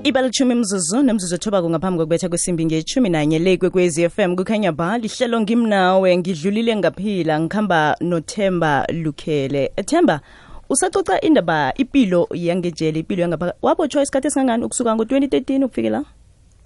[0.04, 5.40] ibalitshumi mzuzu nemzuzu ethobako ngaphambi kokubetha kwesimbi ngechumi nanye le kwekwezi FM kukhanya ba lihlelo
[5.40, 9.72] ngimnawe ngidlulile ngaphila ngikhamba nothemba lukhele.
[9.86, 10.20] Themba
[10.68, 16.04] usacoca indaba ipilo yangejele ipilo yangapha wabotshwa isikhathi esingangani ukusuka ngo-2013 ukufikela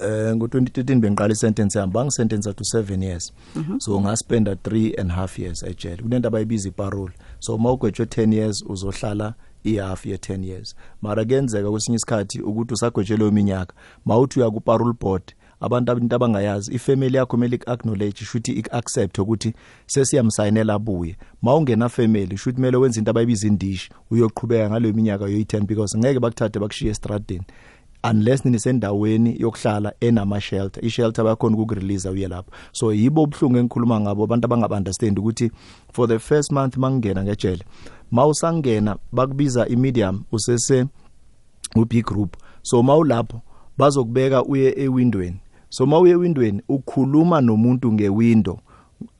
[0.03, 3.33] eh ngo2013 bengiqala isentence yami bangisentence to 7 years.
[3.79, 6.03] So ngaspenda 3 and half years ejele.
[6.03, 7.13] Kunento abayibiza iparole.
[7.39, 9.35] So mawugwetshwe 10 years uzohlala
[9.65, 10.75] ihalf ye 10 years.
[11.03, 16.75] Mara kuyenzeka kwesinye isikhathi ukuthi usagwetshelwe iminyaka mawuthi uya ku parole board abantu abantu abangayazi
[16.75, 19.55] ifamily yakho kumele ik-acknowledge shuthi ik-accept ukuthi
[19.87, 25.99] sesiyamsayinela abuye mawungena family shuthi kumele wenze into abayibiza indishi uyoqhubeka ngaleyo minyaka yoyi-10 because
[25.99, 27.45] ngeke bakuthathe bakushiye estradini
[28.03, 30.85] unless nisendaweni yokuhlala enama shelter.
[30.85, 35.51] I-shelter bayakhona ukukurelease uye lapho so yibo obuhlungu engikhuluma ngabo abantu abangabanderstand ukuthi
[35.93, 37.65] for the first month mangingena ngejele
[38.11, 40.87] mawusangena bakubiza i-medium usese
[41.77, 42.37] u-b group.
[42.63, 43.41] So mawulapho
[43.79, 45.41] bazokubeka uye ewindweni.
[45.69, 48.59] So mawuye ewindweni ukhuluma nomuntu ngewindow.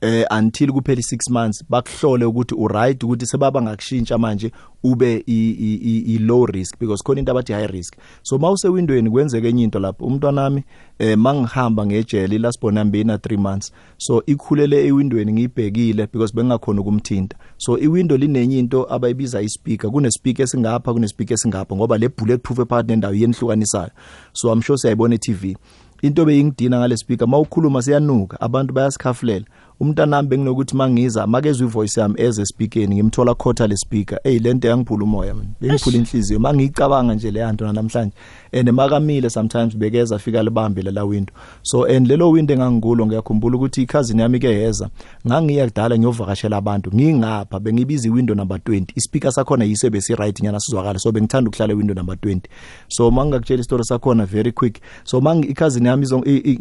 [0.01, 4.51] Eh until kuphela 6 months bakuhlole ukuthi u right ukuthi sebaba ngakushintsha manje
[4.83, 7.95] ube i, i, i, i low risk because khona into abathi high risk.
[8.23, 10.63] So mawuse windweni kwenzeke enye into lapho umntwana nami
[10.99, 17.37] eh mangihamba ngejele lasibona mbina 3 months so ikhulele ewindweni ngiyibhekile because bengakhona ukumthinta.
[17.57, 22.59] So iwindow linenye into abayibiza ispeaker kune speaker esingapha kune speaker esingapha ngoba le bulletproof
[22.59, 23.91] ephakathi nendawo yenhlukanisayo
[24.33, 25.57] so i'm sure siyayibona e-TV
[26.01, 29.45] into beyingidina ngale speaker mawukhuluma siyanuka abantu bayasikhafulela
[29.81, 34.19] umntanami benginokuthi mangiza makezwe ivoice yami eze speakeni ngimthola khotha le speaker.
[34.23, 35.47] Hey lento yangiphula umoya man.
[35.61, 36.39] Bengiphula inhliziyo.
[36.39, 38.13] Mangicabanga nje le yanto namhlanje
[38.53, 41.33] and makamile sometimes bekeza afika libambe la window.
[41.63, 44.89] So and lelo window engangikulo ngiyakhumbula ukuthi cousin yami ke yeza
[45.27, 50.59] ngangiya kudala ngiyovakashela abantu ngingapha bengibiza iwindow number 20 ispeaker sakhona yise besi right nyana
[50.59, 52.39] sizwakala so bengithanda ukuhlala window number 20
[52.87, 54.79] so mangakutshela istory sakhona very quick.
[55.03, 56.07] So mangi cousin yami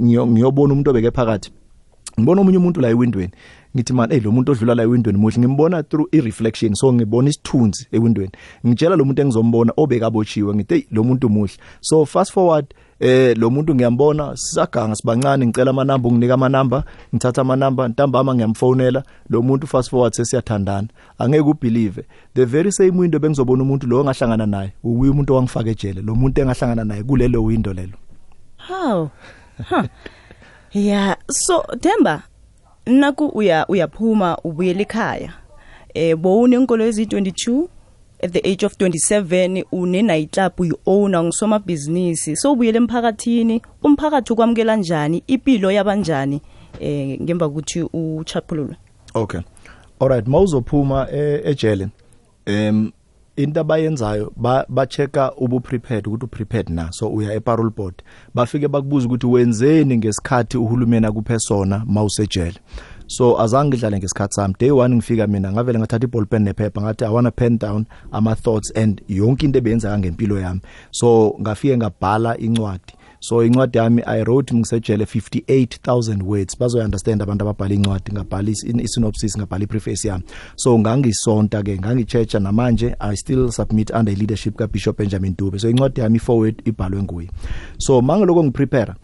[0.01, 1.51] ngiyobona umuntu obeke phakathi.
[2.21, 3.33] Ngibona omunye umuntu la ewindweni.
[3.75, 5.39] Ngithi man hey lo muntu odlula la ewindweni muhle.
[5.39, 8.33] Ngimbona through ireflection so ngibona isithunzi ewindweni.
[8.67, 11.57] Ngitshela lo muntu engizombona obekabotshiwe ngithi hey lo muntu muhle.
[11.81, 17.89] So fast forward eh lo muntu ngiyambona sisaganga sibancane ngicela amanamba unginika amanamba ngithatha amanamba
[17.89, 19.05] ntambama ngiyamfonela.
[19.29, 20.89] Lo muntu fast forward sesiyathandana.
[21.19, 22.05] Angeke ubelieve
[22.35, 26.41] the very same window bengizobona umuntu lo ngahlangana naye ubuye umuntu owangifaka ejele lo muntu
[26.41, 27.97] engahlangana naye kulelo window lelo.
[28.57, 29.11] How
[29.69, 29.87] huh.
[30.73, 32.23] Yeah so Themba
[32.87, 35.33] naku uya uyaphuma ubuyela ekhaya.
[35.95, 37.69] Eh bowune inkolo ezi22
[38.23, 44.33] at the age of 27 une night club uyiowner ngisoma business so ubuyele emphakathini umphakathi
[44.33, 46.41] ukwamukela kanjani impilo yabanjani
[46.81, 48.77] eh ngemva ukuthi uchaphululwe.
[49.15, 49.41] Okay.
[50.01, 51.09] Alright mawuzophuma
[51.45, 51.89] ejele
[52.47, 52.91] em
[53.43, 54.33] into abayenzayo
[54.69, 58.03] ba checka ubu prepared ukuthi u prepared na so uya e parole board.
[58.35, 62.61] Bafike bakubuza ukuthi wenzeni ngesikhathi uhulumeni akuphe sona mawusejele
[63.07, 64.55] so azange ngidlale ngesikhathi sami.
[64.59, 67.87] Day 1 ngifika mina ngavele ngathatha iball pen nephepha ngathi i want to pen down
[68.13, 70.61] ama thoughts and yonke into ebeyenzeka ngempilo yami.
[70.91, 72.93] So ngafike ngabhala incwadi.
[73.21, 76.59] So incwadi yami i wrote ngisejele 58000 words.
[76.59, 78.51] Bazo understand abantu ababhala incwadi ngabhala
[78.83, 80.25] isynopsis ngabhala ipreface yami.
[80.57, 85.59] So ngangisonta ke ngangichecha namanje i still submit under leadership ka Bishop Benjamin Dube.
[85.59, 87.31] So incwadi yami forward ibhalwe nguye.
[87.79, 88.95] So mangiloko ngiprepare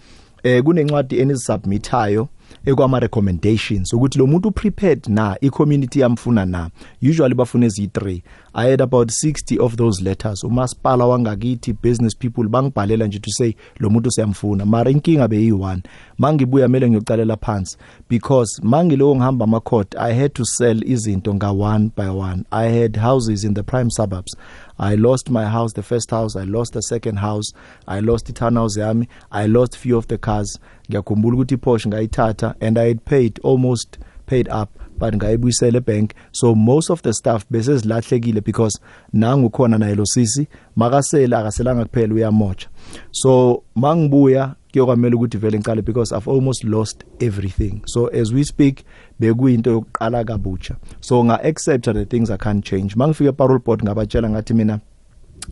[0.43, 2.29] eh kunencwadi enizisubmithayo
[2.67, 6.71] ekwama recommendations ukuthi lo muntu prepared na i-community yamfuna na.
[7.03, 8.23] Usually bafuna ezi3
[8.55, 10.45] i had about 60 of those letters.
[10.45, 14.67] Umasipala wangakithi business people bangibhalela nje to say lo muntu siyamfuna.
[14.67, 15.79] Mara inkinga beyi1
[16.19, 17.77] mangibuya mele ngiyocalela phansi
[18.09, 22.45] because mangilo ngihamba ama court i had to sell izinto nga one by one.
[22.51, 24.37] I had houses in the prime suburbs.
[24.79, 27.53] I lost my house the first house I lost the second house
[27.89, 30.59] I lost townhouse yami I lost few of the cars.
[30.91, 36.13] Ngiyakhumbula ukuthi iPorsche ngayithatha and I had paid almost paid up but ngayibuyisela ebank.
[36.33, 38.81] So most of the stuff bese zilahlekile because
[39.13, 42.69] nangu khona naye lo sisi makasela akaselanga kuphela uyamocha
[43.11, 47.83] so mangibuya kuyokwamela ukuthi vele ngicale because I've almost lost everything.
[47.87, 48.85] So as we speak
[49.21, 50.77] bekuyinto yokuqala kabutsha.
[51.01, 52.95] So nga accept the things I can't change.
[52.97, 54.81] Mangifika parole board ngabatshela ngathi mina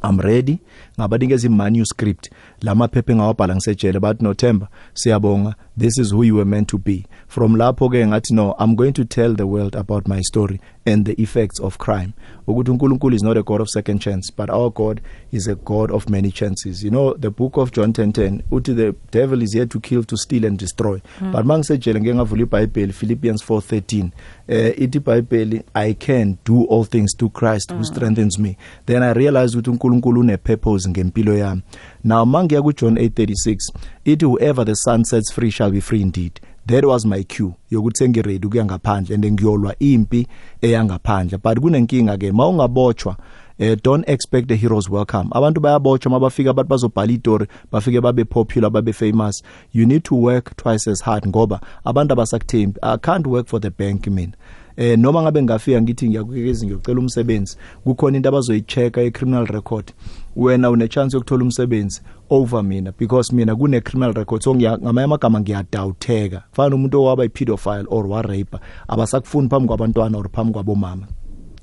[0.03, 0.61] I'm ready.
[0.99, 2.31] Ngabanikeza imanuscript
[2.61, 5.55] lamaphepha engawabhala ngisejele bathi no Themba siyabonga.
[5.77, 7.05] This is who you were meant to be.
[7.27, 11.05] From lapho ke ngathi no I'm going to tell the world about my story and
[11.05, 12.15] the effects of crime.
[12.47, 15.01] Ukuthi uNkulunkulu is not a god of second chance but our god
[15.33, 16.85] is a god of many chances.
[16.85, 20.17] You know the book of John 10:10 uthi the devil is here to kill to
[20.17, 21.01] steal and destroy.
[21.19, 21.33] Hmm.
[21.33, 24.11] but mangisejele ngeke ngavula iBhayibheli Philippians 4:13
[24.49, 27.85] eh ithi iBhayibheli I can do all things through Christ who hmm.
[27.85, 28.57] strengthens me.
[28.87, 30.37] Then I realized ukuthi uNkulunkulu une
[30.85, 31.63] purpose ngempilo yami.
[32.05, 33.73] Now mangiya ku John 8:36
[34.05, 36.41] ithi whoever the son sets free shall be free indeed.
[36.67, 40.27] That was my cue yokuthi sengiready ukuya ngaphandle and ngiyolwa impi
[40.63, 43.17] eyangaphandle but kunenkinga ke mawungabotshwa
[43.59, 45.29] eh don't expect the heroes welcome.
[45.33, 49.43] Abantu bayabotshwa mabafika abantu bazobhala istory bafike babe popular babe famous.
[49.73, 53.71] You need to work twice as hard ngoba abantu abasakuthembi i can't work for the
[53.71, 54.33] bank mina
[54.77, 59.93] eh noma ngabe ngafika ngithi ngiyakukekeza ngiyocela umsebenzi kukhona into abazoyichecka e-criminal record.
[60.37, 65.41] Wena une chance yokuthola umsebenzi over mina because mina kune criminal record so ngamanye amagama
[65.41, 66.43] ngiyadawutheka.
[66.53, 68.59] Fana umuntu owaba ipedophile or wa rape
[68.89, 71.07] abasakufuni phambi kwabantwana or phambi kwabomama.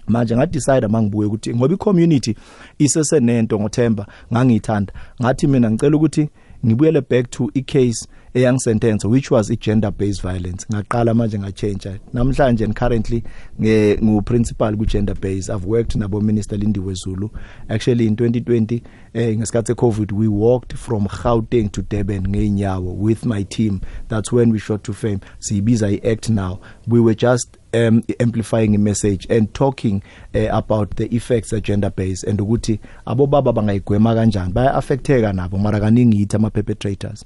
[0.08, 2.36] Manje nga decide mangibuye ukuthi ngoba i-community
[2.80, 4.93] isesenento ngothemba ngangiyithanda.
[5.21, 6.30] Ngathi mina ngicela ukuthi
[6.65, 10.65] ngibuyele back to i-case eyang sentence which was i gender based violence.
[10.65, 13.24] Ngaqala manje ngachange namhlanje and currently
[13.60, 17.30] nge ngu principal ku gender based I've worked nabo minister Lindiwe Zulu
[17.70, 18.82] actually in 2020
[19.13, 23.82] eh ngesikhathi covid we walked from Gauteng to Durban ngeenyawo with my team.
[24.08, 25.20] That's when we shot to fame.
[25.39, 26.62] Siyibiza i act now.
[26.88, 31.89] We were just um amplifying a message and talking uh, about the effects of gender
[31.89, 34.54] based and ukuthi abobaba bangayigwema kanjani.
[34.54, 37.26] Baya affecteka nabo mara kaningi yithi ama perpetrators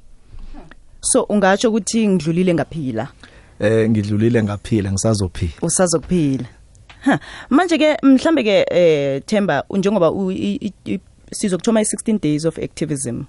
[1.06, 3.08] so ungatsho ukuthi ngidlulile ngaphila?
[3.60, 5.54] Eh ngidlulile ngaphila ngisazophila.
[5.62, 6.46] Usazokuphila
[7.50, 10.12] manje ke mhlambe ke eh Themba njengoba
[11.32, 13.24] sizokuthoma i16 days of activism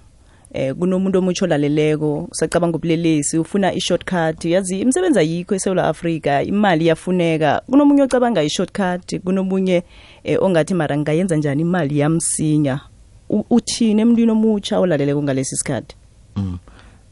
[0.53, 4.45] eh kunomuntu omutsho olaleleko usacabanga ubulelesi ufuna i-shortcut.
[4.45, 7.61] Yazi imisebenzi ayikho eSouth Africa imali iyafuneka.
[7.69, 9.83] Kunomunye ocabanga i-shortcut kunomunye
[10.23, 12.79] eh, ongathi mara ngayenza njani imali yamsinya
[13.29, 15.95] uthini emntwini omutsha olaleleko ngalesi sikhathi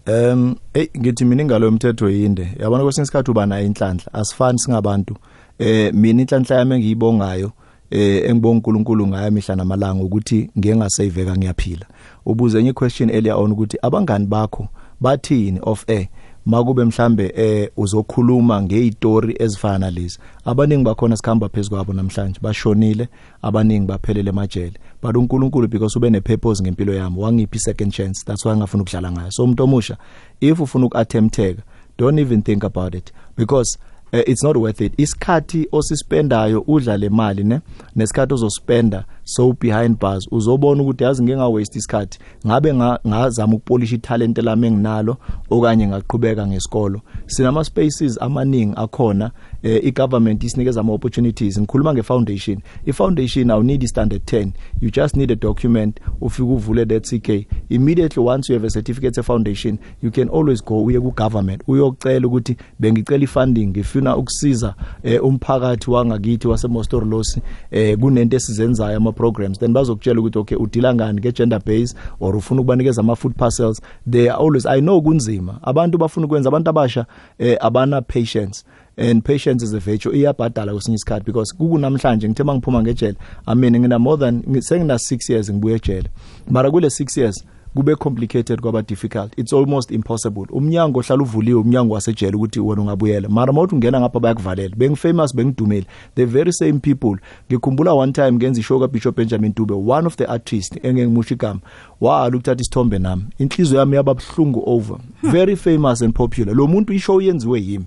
[0.08, 2.50] Um hey ngithi mina ingalo yomthetho yinde.
[2.60, 5.18] Yabona kwesinye isikhathi uba nayo inhlanhla asifani singabantu.
[5.60, 7.52] Eh mina inhlanhla yami engiyibongayo
[7.91, 11.86] eh engibonga uNkulunkulu ngayo mihla namalanga ukuthi ngeke ngasaveka ngiyaphila.
[12.26, 14.68] Ubuze enye question earlier on ukuthi abangani bakho
[15.02, 16.08] bathini of air
[16.45, 20.19] makube mhlambe eh uzokhuluma ngeistory ezifana nalezi.
[20.45, 23.08] Abaningi bakhona sikhamba phezulu kwabo namhlanje bashonile
[23.41, 24.73] abaningi baphelele emajele.
[25.01, 28.23] But uNkulunkulu because ube nepurpose ngempilo yami wangiphi second chance?
[28.25, 29.31] That's why ngafuna ukudlala ngayo.
[29.31, 29.97] So umuntu omusha
[30.41, 31.62] if ufuna ukuattempteka
[31.97, 33.12] don't even think about it.
[33.38, 33.77] Because
[34.13, 34.94] uh, it's not worth it.
[34.98, 37.60] Isikhathi osispendayo udla le mali ne?
[37.96, 40.28] Nesikhathi ozospenda so behind bars.
[40.32, 42.20] Uzobona ukuthi yazi ngeke nga waste isikhathi.
[42.48, 45.18] Ngabe nga- ngazama ukupolish italent lami enginalo
[45.50, 47.02] okanye ngaqhubeka ngesikolo.
[47.28, 49.32] Sinama spaces amaningi akhona
[49.63, 52.60] eh, igovernment isinikeza ama opportunities ngikhuluma ngefoundation.
[52.86, 58.24] Ifoundation awu need standard 10 you just need a document ufike uvule that CK immediately
[58.24, 62.28] once you have a certificate of foundation you can always go uye ku government uyocela
[62.28, 69.73] ukuthi bengicela ifunding ngifuna ukusiza eh, umphakathi wangakithi wasemostorolosi eh, kunento esizenzayo ama programs then
[69.73, 73.81] bazokutshela ukuthi okay udila ngani ke gender base or ufuna ukubanikeza ama food parcels.
[74.10, 75.60] They are always i know kunzima.
[75.63, 77.05] Abantu bafuna ukwenza abantu abasha
[77.39, 78.63] eh, abana patience.
[78.97, 80.12] And patience is a virtue.
[80.13, 83.15] Iyabhadala kwesinye isikhathi because kukunamhlanje ngithe mangiphuma ngejele
[83.47, 86.10] i mean ngina more than ngi- sengina 6 years ngibuye ejele.
[86.49, 89.33] Mara kule 6 years kube complicated kwaba difficult.
[89.38, 90.45] It's almost impossible.
[90.49, 93.29] Umnyango ohlala uvuliwe umnyango wasejele ukuthi wena ungabuyela.
[93.29, 95.85] Mara mawuthi ungena ngapha bayakuvalela bengifamous bengidumile
[96.15, 97.17] the very same people.
[97.49, 101.59] Ngikhumbula one time ngenza ishow kaBishop Benjamin Dube one of the artists engengimusha igama.
[102.01, 103.23] Wahala ukuthatha isithombe nami.
[103.39, 104.97] Inhliziyo yami yababhlungu over.
[105.23, 106.55] Very famous and popular.
[106.55, 107.85] Lo muntu ishow yenziwe yimi.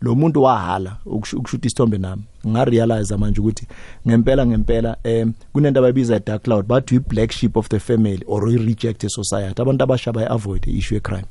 [0.00, 2.22] Lo muntu wahala ukushu- ukushuta isithombe nami.
[2.46, 3.66] Ngarealize manje ukuthi
[4.08, 8.56] ngempela ngempela em kunento abayibiza dark cloud bathi black sheep of the family or i
[8.56, 9.62] reject society.
[9.62, 11.24] Abantu abasha bayi avoid issue crime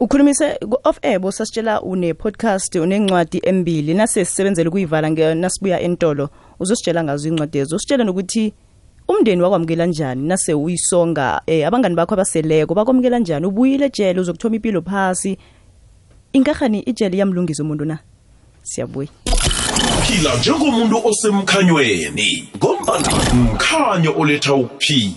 [0.00, 3.94] ukhulumise ku- off air bosasitshela une podcast unencwadi embili.
[3.94, 6.28] Nasesisebenzele kuyivala nge- nasibuya entolo
[6.60, 8.52] uzositshela ngazo incwadi ezo usitshela nokuthi
[9.08, 10.22] umndeni wakwamukela njani?
[10.28, 13.46] Nase uyisonga eh, abangani bakho abaseleko bakwamukela njani?
[13.46, 15.38] Ubuyile ejele uzokuthoma impilo phasi.
[16.32, 17.98] Inkahani ijele yamlungisa umuntu na?
[18.62, 19.08] Siyabuya.
[20.06, 25.12] Phila njengomuntu osemkhanyweni ngombana mkhanyo oletha ukuphila.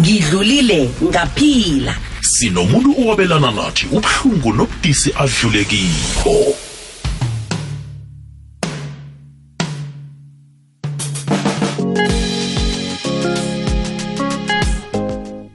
[0.00, 1.94] Ngidlulile ngaphila.
[2.20, 5.64] Sinomuntu owabelana nathi ubuhlungu nobudisi adlule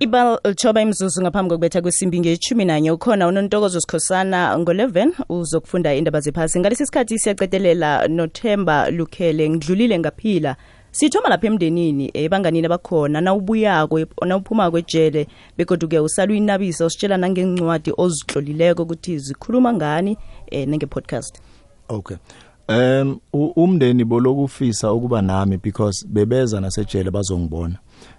[0.03, 2.91] ibal lithoba imzuzu ngaphambi kokubetha kwesimbi ngeshumi nanye.
[2.91, 6.59] Ukhona unontokozo sikhosana ngo-11 uzokufunda indaba zephasi.
[6.59, 10.55] Ngalesi sikhathi siyacetelela nothemba lukhele ngidlulile ngaphila.
[10.91, 13.21] Sithoma lapha emndenini eh, ebanganini abakhona.
[13.21, 20.17] Nawubuyako nawuphumako kwejele begoduke usala uyinabisa usitshela nangencwadi ozihlolileko ukuthi zikhuluma ngani
[20.51, 21.39] um nenge-podcast
[21.89, 22.17] okay.
[22.69, 27.75] Um umndeni bolokufisa ukuba nami because bebeza nasejele bazongibona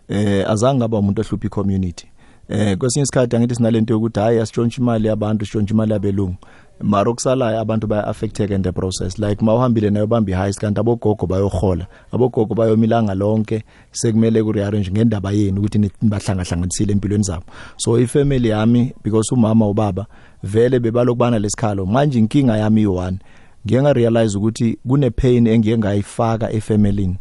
[0.08, 2.06] eh azange ngaba umuntu ohlupha icommunity.
[2.48, 6.36] Eh kwesinye isikhathi angithi sinalento yokuthi hayi asitshontshe imali yabantu sitshontshe imali yabelungu.
[6.80, 9.18] Mara okusalayo abantu baya affecteka in the process.
[9.18, 11.86] Like mawuhambile nayo bamba i-heist kanti abogogo bayohola.
[12.12, 17.44] Abogogo bayomilanga lonke sekumele ku-rearrange ngendaba yenu ukuthi ni- nibahlangahlanganisile empilweni zabo.
[17.76, 20.06] So ifamily yami because umama ubaba
[20.42, 21.86] vele bebalokubana lesikhalo.
[21.86, 23.18] Manje inkinga yami iyi-one
[23.66, 27.16] ngiye ngarealize ukuthi kune pain engiye ngayifaka efamilini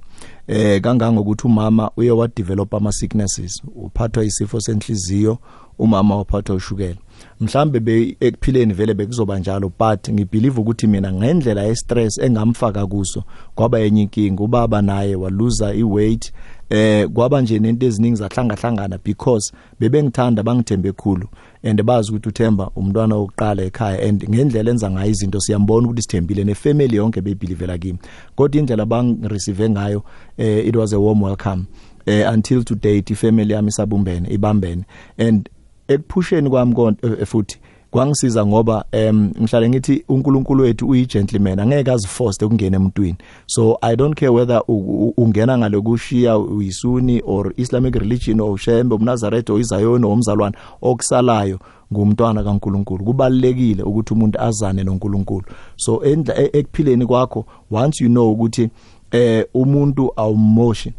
[0.48, 5.38] eh kangangokuthi umama uye wa develop ama sicknesses uphathwa isifo senhliziyo
[5.80, 6.96] umama waphathwa ushukela.
[7.40, 13.24] Mhlambe be ekuphileni vele bekuzoba njalo but ngibelieve ukuthi mina ngendlela ye stress engamfaka kuso
[13.56, 14.44] kwaba yenye inkinga.
[14.44, 16.34] Ubaba naye waluza iweight
[16.70, 21.28] eh kwaba nje nento eziningi zahlanga hlangana because bebengithanda bangithembe khulu.
[21.64, 26.44] And bazi ukuthi uThemba umntwana oqala ekhaya and ngendlela enza ngayo izinto siyambona ukuthi sithembile
[26.44, 28.00] nefamily yonke bebelievela kimi.
[28.36, 30.04] Kodwa indlela bang receive ngayo
[30.38, 31.68] eh, it was a warm welcome
[32.06, 34.84] eh, until to date ifamily yami isabumbene ibambene.
[35.18, 35.50] And
[35.88, 37.58] ekuphusheni kwami konke futhi
[37.94, 43.16] kwangisiza ngoba em ngihlale ngithi uNkulunkulu wethu uyi gentleman angeke aziforce ukungena emntwini.
[43.46, 48.96] So i don't care whether u- u- ungena ngalokushiya uyisuni or islamic religion or ushembe
[48.96, 51.60] umnazareth or izayoni or umzalwane okusalayo
[51.94, 53.04] ngumntwana kaNkuluNkulu.
[53.06, 55.46] Kubalekile ukuthi umuntu azane noNkulunkulu.
[55.76, 58.70] So endla e- ekuphileni kwakho once you know ukuthi
[59.12, 60.94] eh umuntu awumoshi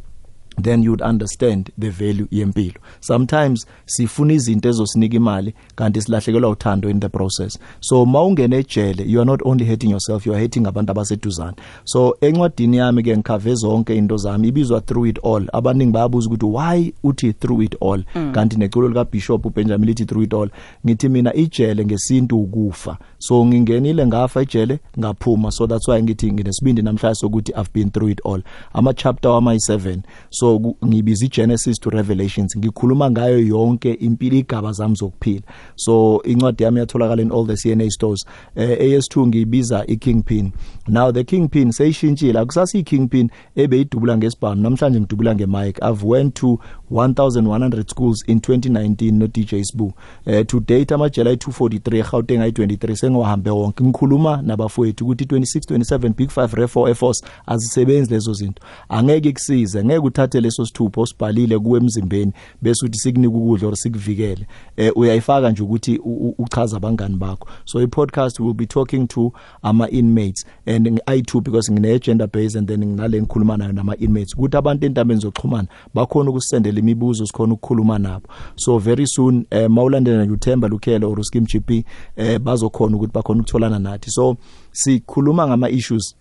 [0.62, 2.76] then you'd understand the value yempilo.
[3.00, 7.59] Sometimes sifuna izinto ezosinika imali kanti silahlekelwa uthando in the process.
[7.80, 11.57] So mawungena ejele you are not only hating yourself you are hating abantu abaseduzane.
[11.84, 15.46] So encwadini yami ke ngikhave zonke into zami ibizwa through it all.
[15.52, 18.05] Abaningi bayabuza ukuthi why uthi through it all?
[18.14, 18.32] Mm.
[18.32, 20.48] kanti neculo lika Bishop uBenjamin lithi through it all.
[20.86, 22.98] Ngithi mina ijele ngesintu ukufa.
[23.18, 25.50] So ngingenile ngafa ejele ngaphuma.
[25.50, 28.42] So that's why ngithi nginesibindi namhlanje sokuthi I've been through it all.
[28.72, 34.72] Ama chapter wama 7 so ku- ngibiza iGenesis to Revelations ngikhuluma ngayo yonke impilo igaba
[34.72, 35.42] zami zokuphila.
[35.76, 38.24] So incwadi yami yatholakala in all the CNA stores.
[38.57, 40.53] Eh, AS2 ngiyibiza iKingpin.
[40.88, 45.78] Now the Kingpin seyishintshile akusasi iKingpin ebeyidubula ngesibhamu namhlanje ngidubula ngemic.
[45.82, 46.59] I've went to
[46.99, 49.92] 1100 schools in 2019 no DJ Sbu.
[50.26, 53.84] Eh, to date amajela ay243 Gauteng ay23 sengiwahambe wonke.
[53.84, 58.62] Ngikhuluma nabafowethu ukuthi 26 27 Big 5 Re4 Air Force azisebenzi lezo zinto.
[58.88, 62.32] Angeke kusize ngeke uthathe leso sithupho osibhalile kuwe emzimbeni
[62.62, 64.47] bese uthi sikunika ukudla or sikuvikele.
[64.76, 67.49] Eh uyayifaka nje ukuthi u- u- uchaza abangani bakho.
[67.64, 69.32] So i podcast will be talking to
[69.62, 74.34] ama inmates and i2 because ngine gender based and then nginale ngikhuluma nayo nama inmates
[74.34, 78.28] ukuthi abantu entabeni zokuxhumana bakhona ukusendela imibuzo sikhona ukukhuluma nabo.
[78.57, 81.85] So very soon eh mawulandela uThemba Lukhele or Skim GP
[82.16, 84.11] eh bazokhona ukuthi bakhona ukutholana nathi.
[84.11, 84.37] So
[84.72, 86.14] sikhuluma ngama issues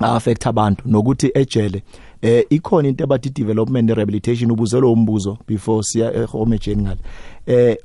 [0.00, 1.82] affect abantu nokuthi ejele
[2.22, 7.00] eh ikhona into abathi development rehabilitation ubuzelo umbuzo before siya ehomejeni ngale
[7.46, 7.76] eh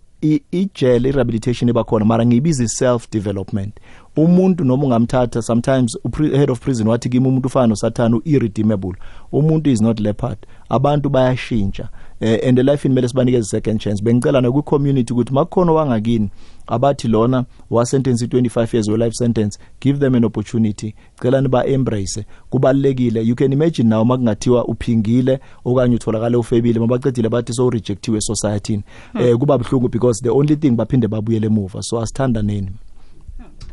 [0.51, 3.73] ijele rehabilitation ebakhona mara ngibiza self development
[4.23, 8.93] umuntu noma ungamthatha sometimes upri- head of prison wathi kimi umuntu ufana nosathana u-irredeemable.
[9.31, 10.37] Umuntu is not leopard.
[10.69, 11.89] Abantu bayashintsha.
[12.21, 14.03] Eh, and life in mele sibanikeze second chance.
[14.03, 16.29] Bengicela na ku-community ukuthi makukhona wangakini
[16.67, 20.93] abathi lona wasentence 25 years we life sentence give them an opportunity.
[21.21, 27.53] Cela niba embrace kubalekile you can imagine now makungathiwa uphingile okanye utholakala ufebile mabaqedile bathi
[27.53, 28.81] so rejectiwe society
[29.19, 31.81] eh kuba buhlungu because the only thing baphinde babuyele emuva.
[31.81, 32.69] So asithanda nini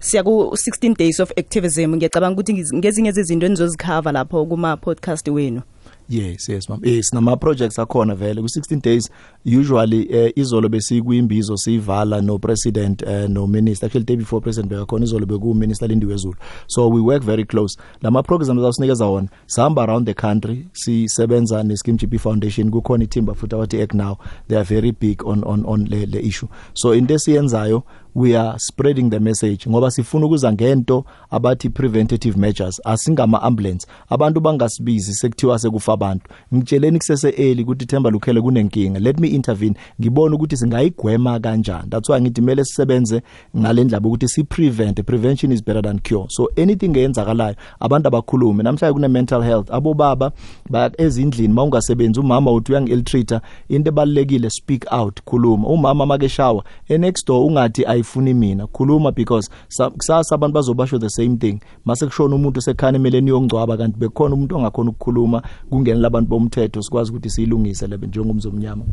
[0.01, 1.94] siya ku 16 days of activism.
[1.97, 5.62] Ngiyacabanga ukuthi ngezinye zezinto enizozikhava lapho kuma podcast wenu.
[6.09, 8.40] Yes yes mam eh sinama projects akhona vele.
[8.40, 9.11] Ku 16 days
[9.44, 15.05] usually uh, izolo besikuyimbizo siyivala no president uh, no minister actually day before president bekakhona
[15.05, 16.36] izolo beku minister Lindiwe Zulu.
[16.68, 17.76] So we work very close.
[18.03, 19.28] Lama programs awusinikeza wona.
[19.47, 22.70] Sihamba around the country sisebenza ne Skim GP Foundation.
[22.70, 24.18] Kukhona ithimba futhi awathi act now.
[24.49, 26.49] They are very big on on on le, le issue.
[26.74, 27.82] So into esiyenzayo
[28.16, 34.40] we are spreading the message ngoba sifuna ukuza ngento abathi preventative measures asingama ambulance abantu
[34.40, 36.26] bangasibizi sekuthiwa sekufa abantu.
[36.54, 39.00] Ngitsheleni kusese early ukuthi Themba Lukhele kunenkinga.
[39.00, 39.74] Let me intervene.
[40.00, 41.90] Ngibone ukuthi singayigwema kanjani.
[41.90, 43.22] That's why ngithi mele sisebenze
[43.56, 46.26] ngalendlaba ukuthi si prevent prevention is better than cure.
[46.28, 50.32] So anything eyenzakalayo abantu abakhulume namhlanje kune mental health abo baba
[50.70, 55.68] ba ezindlini mawungasebenzi umama uthi uyangi illiterate into ebalekile speak out khuluma.
[55.68, 60.98] Umama make shower e next door ungathi ayifuni mina khuluma because sa- kusasa abantu bazobasho
[60.98, 61.61] the same thing.
[61.84, 67.11] Mase kushona umuntu sekhana emeleni yongcwaba kanti bekhona umuntu ongakhona ukukhuluma kungenela abantu bomthetho sikwazi
[67.11, 68.84] ukuthi siyilungise lebe njengomzomnyama.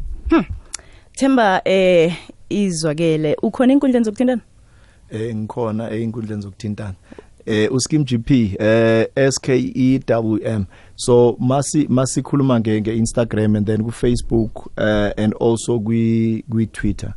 [1.16, 2.14] Themba eh
[2.50, 3.38] izwakele.
[3.42, 4.42] Ukhona inkundleni zokuthintana?
[5.12, 6.96] Eh ngikhona einkundleni zokuthintana.
[7.46, 14.68] Eh uskim GP eh SKEWM so masi masikhuluma nge nge Instagram and then ku Facebook
[14.78, 17.14] uh, and also kwi kwi Twitter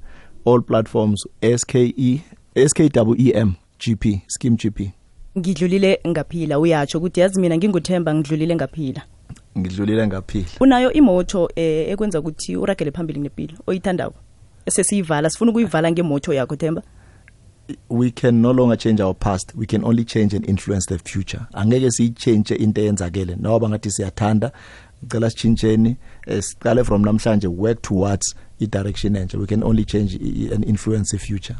[0.46, 2.22] all platforms SKE
[2.54, 4.92] SKWEM GP skim GP
[5.38, 9.02] ngidlulile ngaphila uyatsho ukuthi yazi mina nginguthemba ngidlulile ngaphila.
[9.58, 10.46] Ngidlulile ngaphila.
[10.60, 14.14] Unayo imoto eh ekwenza ukuthi uragele phambili nempilo oyithandako
[14.68, 16.82] sesiyivala sifuna ukuyivala ngemoto yakho Themba?
[17.88, 21.46] We can no longer change our past we can only change and influence the future.
[21.54, 23.36] Angeke siyichange into eyenzakele.
[23.36, 24.52] Noba ngathi siyathanda
[25.04, 29.38] ngicela sitshintsheni eh, siqale from namhlanje work towards i direction entsha.
[29.38, 30.14] We can only change
[30.54, 31.56] and influence the future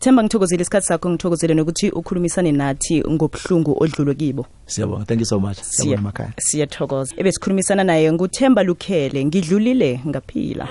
[0.00, 4.46] Themba ngithokozile isikhathi sakho ngithokozele nokuthi ukhulumisane nathi ngobuhlungu odlulwe kibo.
[4.66, 5.04] Siyabonga.
[5.04, 5.56] Thank you so much.
[5.56, 7.14] Siyabona siyabonga emakhaya siyathokoza.
[7.16, 9.24] Ebesikhulumisana naye nguthemba lukhele.
[9.24, 10.66] Ngidlulile ngaphila